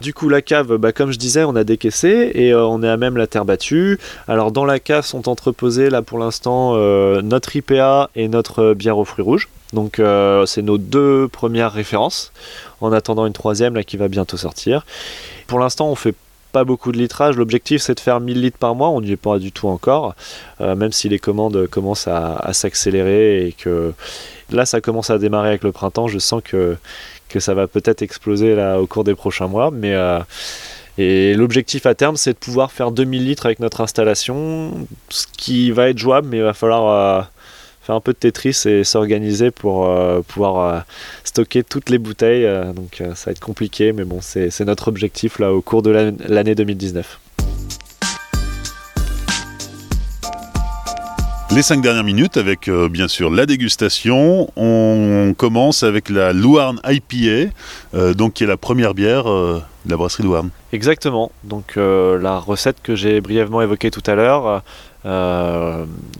Du 0.00 0.14
coup, 0.14 0.28
la 0.28 0.42
cave, 0.42 0.76
bah, 0.76 0.92
comme 0.92 1.12
je 1.12 1.18
disais, 1.18 1.44
on 1.44 1.56
a 1.56 1.64
décaissé 1.64 2.30
et 2.34 2.52
euh, 2.52 2.66
on 2.66 2.82
est 2.82 2.88
à 2.88 2.96
même 2.96 3.16
la 3.16 3.26
terre 3.26 3.44
battue. 3.44 3.98
Alors, 4.28 4.52
dans 4.52 4.64
la 4.64 4.78
cave 4.78 5.04
sont 5.04 5.28
entreposés, 5.28 5.90
là 5.90 6.02
pour 6.02 6.18
l'instant, 6.18 6.72
euh, 6.74 7.22
notre 7.22 7.54
IPA 7.56 8.10
et 8.14 8.28
notre 8.28 8.74
bière 8.74 8.98
aux 8.98 9.04
fruits 9.04 9.24
rouges. 9.24 9.48
Donc, 9.72 9.98
euh, 9.98 10.46
c'est 10.46 10.62
nos 10.62 10.78
deux 10.78 11.28
premières 11.28 11.72
références. 11.72 12.32
En 12.80 12.92
attendant 12.92 13.26
une 13.26 13.32
troisième, 13.32 13.74
là, 13.74 13.82
qui 13.82 13.96
va 13.96 14.08
bientôt 14.08 14.36
sortir. 14.36 14.84
Pour 15.46 15.58
l'instant, 15.58 15.88
on 15.88 15.94
fait 15.94 16.14
pas 16.54 16.64
beaucoup 16.64 16.92
de 16.92 16.96
litrage. 16.96 17.36
L'objectif, 17.36 17.82
c'est 17.82 17.94
de 17.94 18.00
faire 18.00 18.20
1000 18.20 18.40
litres 18.40 18.58
par 18.58 18.74
mois. 18.74 18.88
On 18.88 19.00
n'y 19.02 19.10
est 19.10 19.16
pas 19.16 19.38
du 19.38 19.52
tout 19.52 19.68
encore, 19.68 20.14
même 20.60 20.92
si 20.92 21.08
les 21.08 21.18
commandes 21.18 21.66
commencent 21.66 22.08
à, 22.08 22.36
à 22.36 22.52
s'accélérer 22.52 23.48
et 23.48 23.52
que 23.52 23.92
là, 24.50 24.64
ça 24.64 24.80
commence 24.80 25.10
à 25.10 25.18
démarrer 25.18 25.48
avec 25.48 25.64
le 25.64 25.72
printemps. 25.72 26.06
Je 26.08 26.18
sens 26.18 26.42
que 26.42 26.76
que 27.34 27.40
ça 27.40 27.52
va 27.54 27.66
peut-être 27.66 28.02
exploser 28.02 28.54
là 28.54 28.80
au 28.80 28.86
cours 28.86 29.02
des 29.02 29.16
prochains 29.16 29.48
mois. 29.48 29.70
Mais 29.72 29.92
euh, 29.92 30.20
et 30.96 31.34
l'objectif 31.34 31.86
à 31.86 31.94
terme, 31.96 32.16
c'est 32.16 32.34
de 32.34 32.38
pouvoir 32.38 32.70
faire 32.70 32.92
2000 32.92 33.24
litres 33.24 33.46
avec 33.46 33.58
notre 33.58 33.80
installation, 33.80 34.86
ce 35.08 35.26
qui 35.36 35.72
va 35.72 35.88
être 35.88 35.98
jouable, 35.98 36.28
mais 36.30 36.36
il 36.36 36.44
va 36.44 36.54
falloir 36.54 36.86
euh, 36.88 37.22
faire 37.84 37.94
un 37.94 38.00
peu 38.00 38.12
de 38.12 38.18
Tetris 38.18 38.62
et 38.66 38.84
s'organiser 38.84 39.50
pour 39.50 39.86
euh, 39.86 40.20
pouvoir 40.22 40.84
stocker 41.22 41.62
toutes 41.62 41.90
les 41.90 41.98
bouteilles. 41.98 42.48
donc 42.74 43.02
ça 43.14 43.26
va 43.26 43.32
être 43.32 43.40
compliqué, 43.40 43.92
mais 43.92 44.04
bon, 44.04 44.18
c'est 44.20 44.60
notre 44.60 44.88
objectif 44.88 45.38
là 45.38 45.52
au 45.52 45.60
cours 45.60 45.82
de 45.82 45.90
l'année 45.90 46.54
2019. 46.54 47.20
Les 51.54 51.62
cinq 51.62 51.82
dernières 51.82 52.02
minutes 52.02 52.36
avec 52.36 52.66
euh, 52.66 52.88
bien 52.88 53.06
sûr 53.06 53.30
la 53.30 53.46
dégustation. 53.46 54.48
On 54.56 55.34
commence 55.36 55.84
avec 55.84 56.08
la 56.08 56.32
Louarn 56.32 56.80
IPA, 56.84 57.52
euh, 57.94 58.12
donc 58.12 58.32
qui 58.32 58.42
est 58.42 58.48
la 58.48 58.56
première 58.56 58.92
bière 58.92 59.30
euh, 59.30 59.62
de 59.84 59.90
la 59.92 59.96
brasserie 59.96 60.24
Louarn. 60.24 60.50
Exactement. 60.72 61.30
Donc 61.44 61.76
la 61.76 62.40
recette 62.40 62.78
que 62.82 62.96
j'ai 62.96 63.20
brièvement 63.20 63.62
évoquée 63.62 63.92
tout 63.92 64.02
à 64.04 64.16
l'heure, 64.16 64.64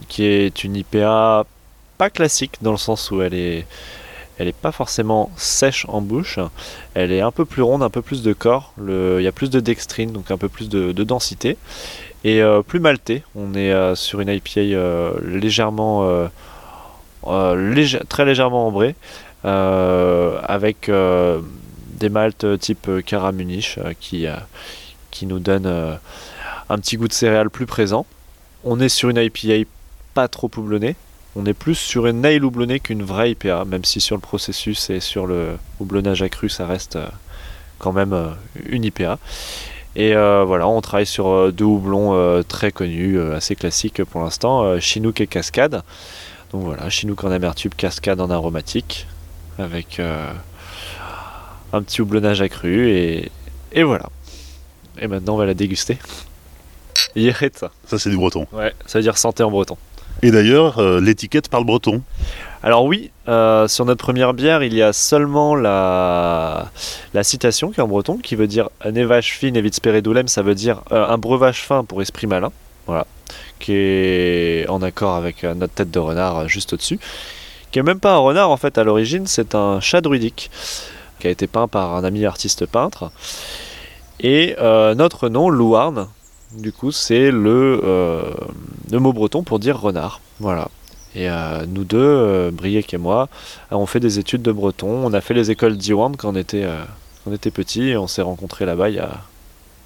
qui 0.06 0.24
est 0.24 0.62
une 0.62 0.76
IPA 0.76 1.46
pas 1.98 2.10
classique 2.10 2.56
dans 2.62 2.72
le 2.72 2.76
sens 2.78 3.10
où 3.10 3.22
elle 3.22 3.34
est 3.34 3.66
elle 4.38 4.46
n'est 4.46 4.52
pas 4.52 4.72
forcément 4.72 5.30
sèche 5.36 5.86
en 5.88 6.00
bouche, 6.00 6.40
elle 6.94 7.12
est 7.12 7.20
un 7.20 7.30
peu 7.30 7.44
plus 7.44 7.62
ronde, 7.62 7.84
un 7.84 7.90
peu 7.90 8.02
plus 8.02 8.22
de 8.22 8.32
corps, 8.32 8.74
il 8.78 9.22
y 9.22 9.28
a 9.28 9.32
plus 9.32 9.48
de 9.48 9.60
dextrine, 9.60 10.10
donc 10.10 10.32
un 10.32 10.36
peu 10.36 10.48
plus 10.48 10.68
de, 10.68 10.90
de 10.90 11.04
densité, 11.04 11.56
et 12.24 12.42
euh, 12.42 12.62
plus 12.62 12.80
maltais. 12.80 13.22
On 13.36 13.54
est 13.54 13.72
euh, 13.72 13.94
sur 13.94 14.20
une 14.20 14.28
IPA 14.28 14.60
euh, 14.60 15.12
légèrement, 15.22 16.28
très 18.08 18.24
légèrement 18.24 18.66
ambrée, 18.66 18.96
avec 19.44 20.90
des 20.90 22.08
maltes 22.08 22.58
type 22.58 22.90
Caramunich 23.06 23.78
qui, 24.00 24.26
qui 25.10 25.26
nous 25.26 25.38
donne 25.38 25.66
un 25.66 26.78
petit 26.78 26.96
goût 26.96 27.08
de 27.08 27.12
céréales 27.12 27.50
plus 27.50 27.66
présent. 27.66 28.04
On 28.64 28.80
est 28.80 28.88
sur 28.88 29.10
une 29.10 29.18
IPA 29.18 29.68
pas 30.14 30.28
trop 30.28 30.50
houblonnée. 30.56 30.96
On 31.36 31.46
est 31.46 31.54
plus 31.54 31.74
sur 31.74 32.06
une 32.06 32.20
nail 32.20 32.44
houblonnée 32.44 32.80
qu'une 32.80 33.02
vraie 33.02 33.32
IPA, 33.32 33.64
même 33.64 33.84
si 33.84 34.00
sur 34.00 34.16
le 34.16 34.20
processus 34.20 34.90
et 34.90 35.00
sur 35.00 35.26
le 35.26 35.56
houblonnage 35.80 36.22
accru, 36.22 36.48
ça 36.48 36.66
reste 36.66 36.98
quand 37.78 37.92
même 37.92 38.36
une 38.66 38.84
IPA. 38.84 39.18
Et 39.96 40.14
euh, 40.14 40.44
voilà, 40.44 40.66
on 40.66 40.80
travaille 40.80 41.06
sur 41.06 41.28
euh, 41.28 41.52
deux 41.52 41.64
houblons 41.64 42.14
euh, 42.14 42.42
très 42.42 42.72
connus, 42.72 43.20
assez 43.32 43.54
classiques 43.54 44.02
pour 44.04 44.22
l'instant, 44.22 44.80
Chinook 44.80 45.20
et 45.20 45.26
Cascade. 45.26 45.82
Donc 46.52 46.64
voilà, 46.64 46.88
Chinook 46.90 47.22
en 47.24 47.30
amertume, 47.30 47.72
Cascade 47.76 48.20
en 48.20 48.30
aromatique, 48.30 49.06
avec 49.58 50.00
un 50.00 51.82
petit 51.82 52.00
houblonnage 52.00 52.40
accru, 52.40 52.90
et, 52.90 53.30
et 53.72 53.82
voilà. 53.82 54.08
Et 55.00 55.08
maintenant, 55.08 55.34
on 55.34 55.38
va 55.38 55.46
la 55.46 55.54
déguster. 55.54 55.98
ça. 57.54 57.70
Ça, 57.86 57.98
c'est 57.98 58.10
du 58.10 58.16
breton. 58.16 58.46
Ouais, 58.52 58.72
ça 58.86 58.98
veut 58.98 59.02
dire 59.02 59.18
santé 59.18 59.42
en 59.42 59.50
breton. 59.50 59.76
Et 60.22 60.30
d'ailleurs, 60.30 60.80
l'étiquette 61.00 61.48
parle 61.48 61.64
breton. 61.64 62.02
Alors 62.64 62.86
oui, 62.86 63.10
euh, 63.28 63.68
sur 63.68 63.84
notre 63.84 64.02
première 64.02 64.32
bière, 64.32 64.62
il 64.62 64.72
y 64.72 64.80
a 64.80 64.94
seulement 64.94 65.54
la, 65.54 66.70
la 67.12 67.22
citation 67.22 67.70
qui 67.70 67.78
est 67.78 67.82
en 67.82 67.88
breton, 67.88 68.16
qui 68.16 68.36
veut 68.36 68.46
dire 68.46 68.70
un 68.82 68.94
évage 68.94 69.36
fin 69.38 69.52
et 69.52 69.70
speredulem, 69.70 70.28
ça 70.28 70.40
veut 70.40 70.54
dire 70.54 70.80
euh, 70.90 71.06
un 71.06 71.18
breuvage 71.18 71.60
fin 71.60 71.84
pour 71.84 72.00
esprit 72.00 72.26
malin, 72.26 72.52
voilà, 72.86 73.06
qui 73.58 73.74
est 73.74 74.66
en 74.70 74.80
accord 74.80 75.14
avec 75.14 75.44
euh, 75.44 75.52
notre 75.52 75.74
tête 75.74 75.90
de 75.90 75.98
renard 75.98 76.48
juste 76.48 76.72
au-dessus, 76.72 76.98
qui 77.70 77.80
est 77.80 77.82
même 77.82 78.00
pas 78.00 78.14
un 78.14 78.18
renard 78.18 78.48
en 78.48 78.56
fait 78.56 78.78
à 78.78 78.84
l'origine, 78.84 79.26
c'est 79.26 79.54
un 79.54 79.78
chat 79.80 80.00
druidique 80.00 80.50
qui 81.20 81.26
a 81.26 81.30
été 81.30 81.46
peint 81.46 81.68
par 81.68 81.94
un 81.94 82.02
ami 82.02 82.24
artiste 82.24 82.64
peintre. 82.64 83.12
Et 84.20 84.56
notre 84.96 85.28
nom, 85.28 85.50
Louarn, 85.50 86.08
du 86.52 86.72
coup, 86.72 86.92
c'est 86.92 87.30
le, 87.30 87.80
le 88.90 88.98
mot 88.98 89.12
breton 89.12 89.42
pour 89.42 89.58
dire 89.58 89.80
renard. 89.80 90.20
Voilà. 90.40 90.68
Et 91.14 91.30
euh, 91.30 91.64
nous 91.68 91.84
deux, 91.84 91.98
euh, 91.98 92.50
Briec 92.50 92.92
et 92.92 92.96
moi, 92.96 93.28
euh, 93.72 93.76
on 93.76 93.86
fait 93.86 94.00
des 94.00 94.18
études 94.18 94.42
de 94.42 94.52
breton. 94.52 94.88
On 94.88 95.12
a 95.12 95.20
fait 95.20 95.34
les 95.34 95.50
écoles 95.50 95.76
d'Iwan 95.76 96.16
quand 96.16 96.32
on 96.32 96.36
était, 96.36 97.50
petit 97.50 97.90
et 97.90 97.96
on 97.96 98.06
s'est 98.06 98.22
rencontrés 98.22 98.66
là-bas 98.66 98.88
il 98.88 98.96
y 98.96 99.00
a 99.00 99.10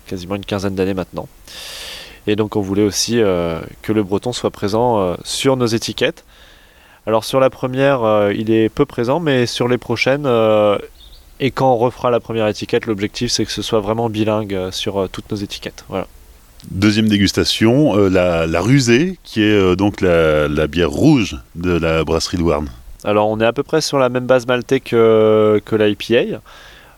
quasiment 0.07 0.37
une 0.37 0.45
quinzaine 0.45 0.75
d'années 0.75 0.95
maintenant. 0.95 1.29
Et 2.27 2.35
donc 2.35 2.57
on 2.57 2.61
voulait 2.61 2.83
aussi 2.83 3.17
que 3.17 3.93
le 3.93 4.03
breton 4.03 4.33
soit 4.33 4.51
présent 4.51 5.17
sur 5.25 5.57
nos 5.57 5.67
étiquettes. 5.67 6.25
Alors 7.07 7.25
sur 7.25 7.41
la 7.41 7.51
première, 7.51 8.31
il 8.33 8.51
est 8.51 8.69
peu 8.69 8.85
présent, 8.85 9.21
mais 9.21 9.47
sur 9.47 9.69
les 9.69 9.79
prochaines, 9.79 10.27
et 11.41 11.51
quand 11.51 11.73
on 11.73 11.77
refera 11.77 12.11
la 12.11 12.21
première 12.21 12.49
étiquette, 12.49 12.87
l'objectif 12.87 13.31
c'est 13.31 13.45
que 13.45 13.53
ce 13.53 13.63
soit 13.63 13.81
vraiment 13.81 14.11
bilingue 14.11 14.71
sur 14.71 15.09
toutes 15.11 15.31
nos 15.31 15.37
étiquettes. 15.37 15.85
Voilà. 15.89 16.07
Deuxième 16.71 17.09
dégustation, 17.09 17.97
euh, 17.97 18.09
la, 18.09 18.61
rusée, 18.61 19.19
qui 19.23 19.43
est 19.43 19.53
euh, 19.53 19.77
donc 19.77 20.01
la, 20.01 20.67
bière 20.67 20.91
rouge 20.91 21.37
de 21.55 21.71
la 21.71 22.05
brasserie 22.05 22.37
Louarn. 22.37 22.69
Alors 23.05 23.29
on 23.29 23.41
est 23.41 23.47
à 23.47 23.53
peu 23.53 23.63
près 23.63 23.81
sur 23.81 23.99
la 23.99 24.09
même 24.09 24.27
base 24.27 24.47
maltais 24.47 24.81
que, 24.81 25.63
que 25.65 25.77
l'IPA. 25.77 26.41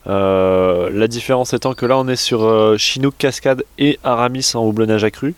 Euh, 0.07 0.89
la 0.93 1.09
différence 1.09 1.53
étant 1.53 1.75
que 1.75 1.85
là 1.85 1.99
on 1.99 2.09
est 2.09 2.17
sur 2.17 2.75
Chinook 2.79 3.15
Cascade 3.19 3.65
et 3.79 3.99
Aramis 4.03 4.53
en 4.55 4.65
houblonnage 4.65 5.05
accru. 5.05 5.35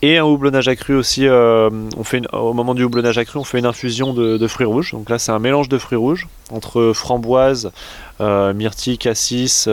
Et 0.00 0.18
un 0.18 0.24
houblonnage 0.24 0.68
accru 0.68 0.94
aussi, 0.94 1.26
on 1.28 2.04
fait 2.04 2.22
au 2.32 2.52
moment 2.52 2.74
du 2.74 2.84
houblonnage 2.84 3.18
accru, 3.18 3.38
on 3.38 3.44
fait 3.44 3.58
une 3.58 3.66
infusion 3.66 4.12
de, 4.12 4.36
de 4.36 4.46
fruits 4.46 4.66
rouges. 4.66 4.92
Donc 4.92 5.10
là 5.10 5.18
c'est 5.18 5.32
un 5.32 5.38
mélange 5.38 5.68
de 5.68 5.78
fruits 5.78 5.98
rouges 5.98 6.28
entre 6.50 6.92
framboise, 6.94 7.72
myrtille, 8.20 8.98
cassis 8.98 9.68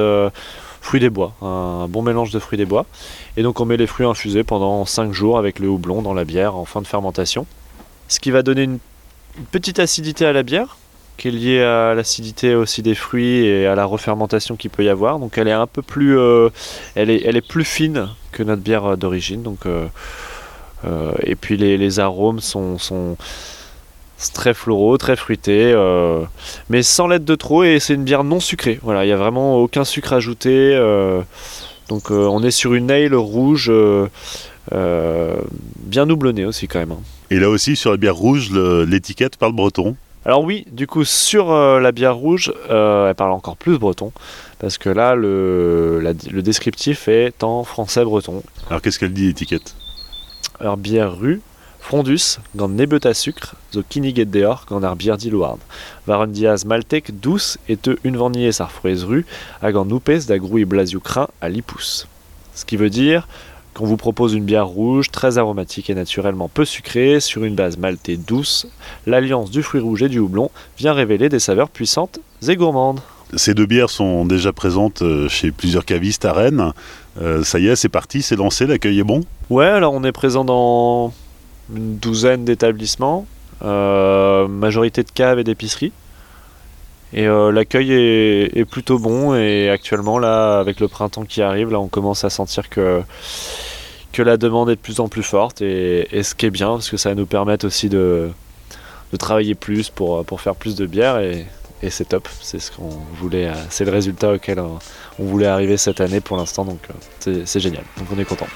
fruits 0.82 1.00
des 1.00 1.10
bois, 1.10 1.34
un 1.42 1.88
bon 1.88 2.02
mélange 2.02 2.32
de 2.32 2.40
fruits 2.40 2.58
des 2.58 2.66
bois. 2.66 2.86
Et 3.38 3.44
donc 3.44 3.60
on 3.60 3.66
met 3.66 3.78
les 3.78 3.88
fruits 3.88 4.06
infusés 4.06 4.44
pendant 4.44 4.86
5 4.86 5.12
jours 5.14 5.38
avec 5.38 5.60
le 5.60 5.70
houblon 5.70 6.02
dans 6.02 6.14
la 6.14 6.26
bière 6.26 6.56
en 6.56 6.66
fin 6.66 6.82
de 6.82 6.88
fermentation. 6.88 7.46
Ce 8.08 8.20
qui 8.20 8.32
va 8.32 8.44
donner 8.44 8.64
une 8.64 8.80
petite 9.52 9.80
acidité 9.80 10.26
à 10.26 10.34
la 10.34 10.44
bière, 10.44 10.78
qui 11.18 11.30
est 11.30 11.32
liée 11.32 11.64
à 11.64 11.94
l'acidité 11.94 12.56
aussi 12.56 12.82
des 12.82 12.96
fruits 12.96 13.46
et 13.46 13.68
à 13.68 13.76
la 13.76 13.86
refermentation 13.86 14.56
qu'il 14.56 14.70
peut 14.70 14.84
y 14.84 14.90
avoir. 14.90 15.20
Donc 15.20 15.38
elle 15.38 15.48
est 15.48 15.54
un 15.54 15.68
peu 15.68 15.82
plus, 15.82 16.18
euh, 16.18 16.50
elle, 16.96 17.10
est, 17.10 17.22
elle 17.26 17.38
est 17.38 17.48
plus 17.48 17.64
fine 17.64 18.10
que 18.32 18.44
notre 18.44 18.62
bière 18.62 18.98
d'origine. 18.98 19.44
Donc 19.44 19.66
euh, 19.66 19.88
euh, 20.86 21.12
et 21.24 21.36
puis 21.36 21.58
les, 21.58 22.00
arômes 22.00 22.40
sont, 22.40 22.78
sont 22.78 23.18
très 24.34 24.54
floraux, 24.54 24.98
très 24.98 25.16
fruité, 25.16 25.72
euh, 25.74 26.24
mais 26.70 26.84
sans 26.84 27.08
l'aide 27.08 27.26
de 27.26 27.36
trop 27.36 27.64
et 27.64 27.80
c'est 27.80 27.94
une 27.94 28.04
bière 28.04 28.24
non 28.24 28.40
sucrée. 28.40 28.80
Voilà, 28.82 29.04
il 29.04 29.08
n'y 29.08 29.14
a 29.14 29.18
vraiment 29.18 29.58
aucun 29.58 29.84
sucre 29.84 30.14
ajouté. 30.14 30.76
Donc 31.92 32.10
euh, 32.10 32.26
on 32.26 32.42
est 32.42 32.52
sur 32.52 32.74
une 32.74 32.90
ale 32.90 33.14
rouge 33.14 33.70
bien 34.72 36.08
doublonnée 36.08 36.46
aussi 36.46 36.68
quand 36.68 36.80
même. 36.80 36.94
Hein. 36.94 37.02
Et 37.30 37.40
là 37.40 37.50
aussi 37.50 37.76
sur 37.76 37.92
la 37.92 37.98
bière 37.98 38.16
rouge, 38.16 38.50
l'étiquette 38.52 39.36
parle 39.36 39.54
breton. 39.54 39.96
Alors 40.24 40.44
oui, 40.44 40.66
du 40.72 40.88
coup 40.88 41.04
sur 41.04 41.52
la 41.52 41.92
bière 41.92 42.16
rouge, 42.16 42.54
elle 42.70 43.16
parle 43.16 43.32
encore 43.32 43.58
plus 43.58 43.78
breton, 43.78 44.12
parce 44.60 44.78
que 44.78 44.90
là 44.90 45.16
le, 45.16 46.00
le 46.00 46.42
descriptif 46.42 47.08
est 47.08 47.44
en 47.44 47.64
français 47.64 48.06
breton. 48.06 48.42
Alors 48.70 48.82
qu'est-ce 48.82 49.00
qu'elle 49.00 49.14
dit 49.14 49.28
l'étiquette? 49.28 49.76
Alors 50.60 50.78
bière 50.78 51.18
rue, 51.18 51.42
Frondus, 51.82 52.38
gant 52.56 52.70
nebet 52.70 53.06
à 53.06 53.14
sucre, 53.14 53.56
zo 53.74 53.82
kiniget 53.82 54.26
deor 54.26 54.66
gant 54.70 54.84
ar 54.84 54.96
un 56.08 56.28
diaz 56.28 56.64
maltek 56.64 57.20
douce 57.20 57.58
et 57.68 57.76
te 57.76 57.98
une 58.04 58.16
vanillée 58.16 58.62
ar 58.62 58.72
frouez 58.72 59.04
rue, 59.04 59.26
hag 59.62 59.76
an 59.76 59.86
noupez 59.86 60.20
da 60.28 60.38
grouille 60.38 60.66
blasiou 60.66 61.02
crin 61.02 61.28
à 61.42 61.50
l'ipous. 61.50 62.08
Ce 62.56 62.64
qui 62.66 62.78
veut 62.78 62.90
dire 62.90 63.28
qu'on 63.74 63.86
vous 63.86 63.98
propose 63.98 64.34
une 64.34 64.46
bière 64.46 64.68
rouge, 64.68 65.12
très 65.12 65.38
aromatique 65.38 65.90
et 65.90 65.96
naturellement 65.96 66.50
peu 66.50 66.66
sucrée, 66.66 67.20
sur 67.20 67.44
une 67.44 67.56
base 67.56 67.78
maltée 67.78 68.16
douce, 68.16 68.68
l'alliance 69.08 69.50
du 69.50 69.64
fruit 69.64 69.82
rouge 69.82 70.04
et 70.04 70.10
du 70.10 70.20
houblon 70.20 70.52
vient 70.78 70.94
révéler 70.94 71.30
des 71.30 71.40
saveurs 71.40 71.70
puissantes 71.70 72.20
et 72.48 72.56
gourmandes. 72.56 73.02
Ces 73.36 73.54
deux 73.54 73.66
bières 73.66 73.90
sont 73.90 74.26
déjà 74.26 74.52
présentes 74.52 75.02
euh, 75.02 75.30
chez 75.30 75.52
plusieurs 75.52 75.86
cavistes 75.86 76.26
à 76.26 76.34
Rennes. 76.34 76.74
Euh, 77.22 77.44
ça 77.44 77.60
y 77.60 77.68
est, 77.68 77.78
c'est 77.78 77.90
parti, 77.90 78.22
c'est 78.22 78.36
lancé, 78.36 78.68
l'accueil 78.68 79.00
est 79.00 79.06
bon? 79.06 79.22
Ouais, 79.50 79.66
alors 79.66 79.94
on 79.94 80.04
est 80.04 80.12
présent 80.12 80.44
dans 80.44 81.14
une 81.76 81.98
douzaine 81.98 82.46
d'établissements, 82.46 83.26
euh, 83.64 84.48
majorité 84.48 85.04
de 85.04 85.12
caves 85.12 85.40
et 85.40 85.44
d'épiceries. 85.44 85.92
Et 87.14 87.28
euh, 87.28 87.52
l'accueil 87.52 87.92
est, 87.92 88.66
plutôt 88.66 88.98
bon 88.98 89.36
et 89.36 89.70
actuellement 89.70 90.18
là, 90.18 90.60
avec 90.60 90.80
le 90.80 90.88
printemps 90.88 91.26
qui 91.26 91.42
arrive, 91.42 91.70
là 91.70 91.80
on 91.80 91.90
commence 91.90 92.24
à 92.24 92.30
sentir 92.30 92.70
que, 92.70 93.02
que 94.14 94.22
la 94.22 94.38
demande 94.38 94.70
est 94.70 94.76
de 94.76 94.80
plus 94.80 95.02
en 95.02 95.10
plus 95.10 95.24
forte 95.24 95.62
et, 95.62 96.24
ce 96.24 96.34
qui 96.34 96.46
est 96.46 96.52
bien 96.52 96.70
parce 96.70 96.90
que 96.90 96.96
ça 96.96 97.10
va 97.10 97.16
nous 97.16 97.26
permettre 97.26 97.68
aussi 97.68 97.90
de, 97.90 98.30
de 99.12 99.18
travailler 99.18 99.56
plus 99.56 99.90
pour, 99.90 100.24
pour 100.24 100.40
faire 100.40 100.56
plus 100.56 100.76
de 100.76 100.86
bière 100.86 101.20
et, 101.20 101.46
c'est 101.90 102.08
top. 102.08 102.30
C'est 102.42 102.60
ce 102.60 102.72
qu'on 102.72 102.90
voulait, 103.20 103.48
euh, 103.48 103.54
c'est 103.70 103.86
le 103.86 103.92
résultat 103.92 104.32
auquel 104.34 104.60
on, 104.60 104.80
voulait 105.20 105.48
arriver 105.48 105.78
cette 105.78 106.00
année 106.00 106.22
pour 106.22 106.38
l'instant 106.38 106.64
donc 106.64 106.80
c'est 107.20 107.60
génial. 107.60 107.84
Donc 107.98 108.08
on 108.16 108.20
est 108.20 108.26
content. 108.26 108.48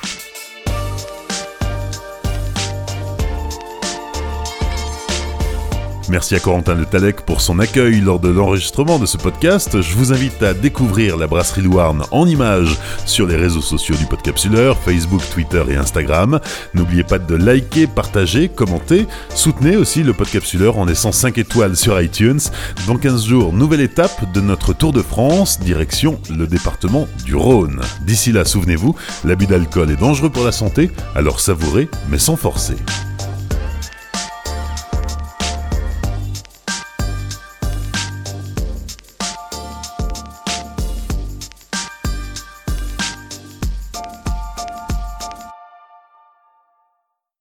Merci 6.08 6.36
à 6.36 6.40
Corentin 6.40 6.76
de 6.76 6.84
Talec 6.84 7.22
pour 7.22 7.42
son 7.42 7.58
accueil 7.58 8.00
lors 8.00 8.20
de 8.20 8.30
l'enregistrement 8.30 9.00
de 9.00 9.08
ce 9.08 9.18
podcast. 9.18 9.82
Je 9.82 9.96
vous 9.96 10.14
invite 10.14 10.44
à 10.44 10.54
découvrir 10.54 11.18
la 11.18 11.26
brasserie 11.26 11.64
Louarn 11.64 12.04
en 12.12 12.28
images 12.28 12.78
sur 13.08 13.26
les 13.26 13.36
réseaux 13.36 13.62
sociaux 13.62 13.96
du 13.96 14.06
Podcapsuleur, 14.06 14.78
Facebook, 14.78 15.22
Twitter 15.34 15.64
et 15.68 15.76
Instagram. 15.76 16.40
N'oubliez 16.76 17.04
pas 17.04 17.18
de 17.18 17.36
liker, 17.36 17.88
partager, 17.88 18.50
commenter. 18.50 19.08
Soutenez 19.34 19.78
aussi 19.78 20.04
le 20.04 20.14
Podcapsuleur 20.14 20.78
en 20.78 20.86
laissant 20.86 21.12
5 21.12 21.40
étoiles 21.40 21.76
sur 21.76 22.00
iTunes. 22.00 22.42
Dans 22.86 22.98
15 22.98 23.26
jours, 23.26 23.52
nouvelle 23.52 23.82
étape 23.82 24.32
de 24.32 24.42
notre 24.42 24.74
Tour 24.74 24.94
de 24.94 25.02
France, 25.02 25.60
direction 25.60 26.20
le 26.30 26.46
département 26.46 27.08
du 27.26 27.36
Rhône. 27.36 27.82
D'ici 28.06 28.32
là, 28.32 28.46
souvenez-vous, 28.46 28.96
l'abus 29.24 29.48
d'alcool 29.48 29.90
est 29.90 30.00
dangereux 30.00 30.30
pour 30.30 30.46
la 30.46 30.52
santé, 30.52 30.92
alors 31.16 31.40
savourez, 31.40 31.90
mais 32.10 32.20
sans 32.20 32.36
forcer. 32.36 32.76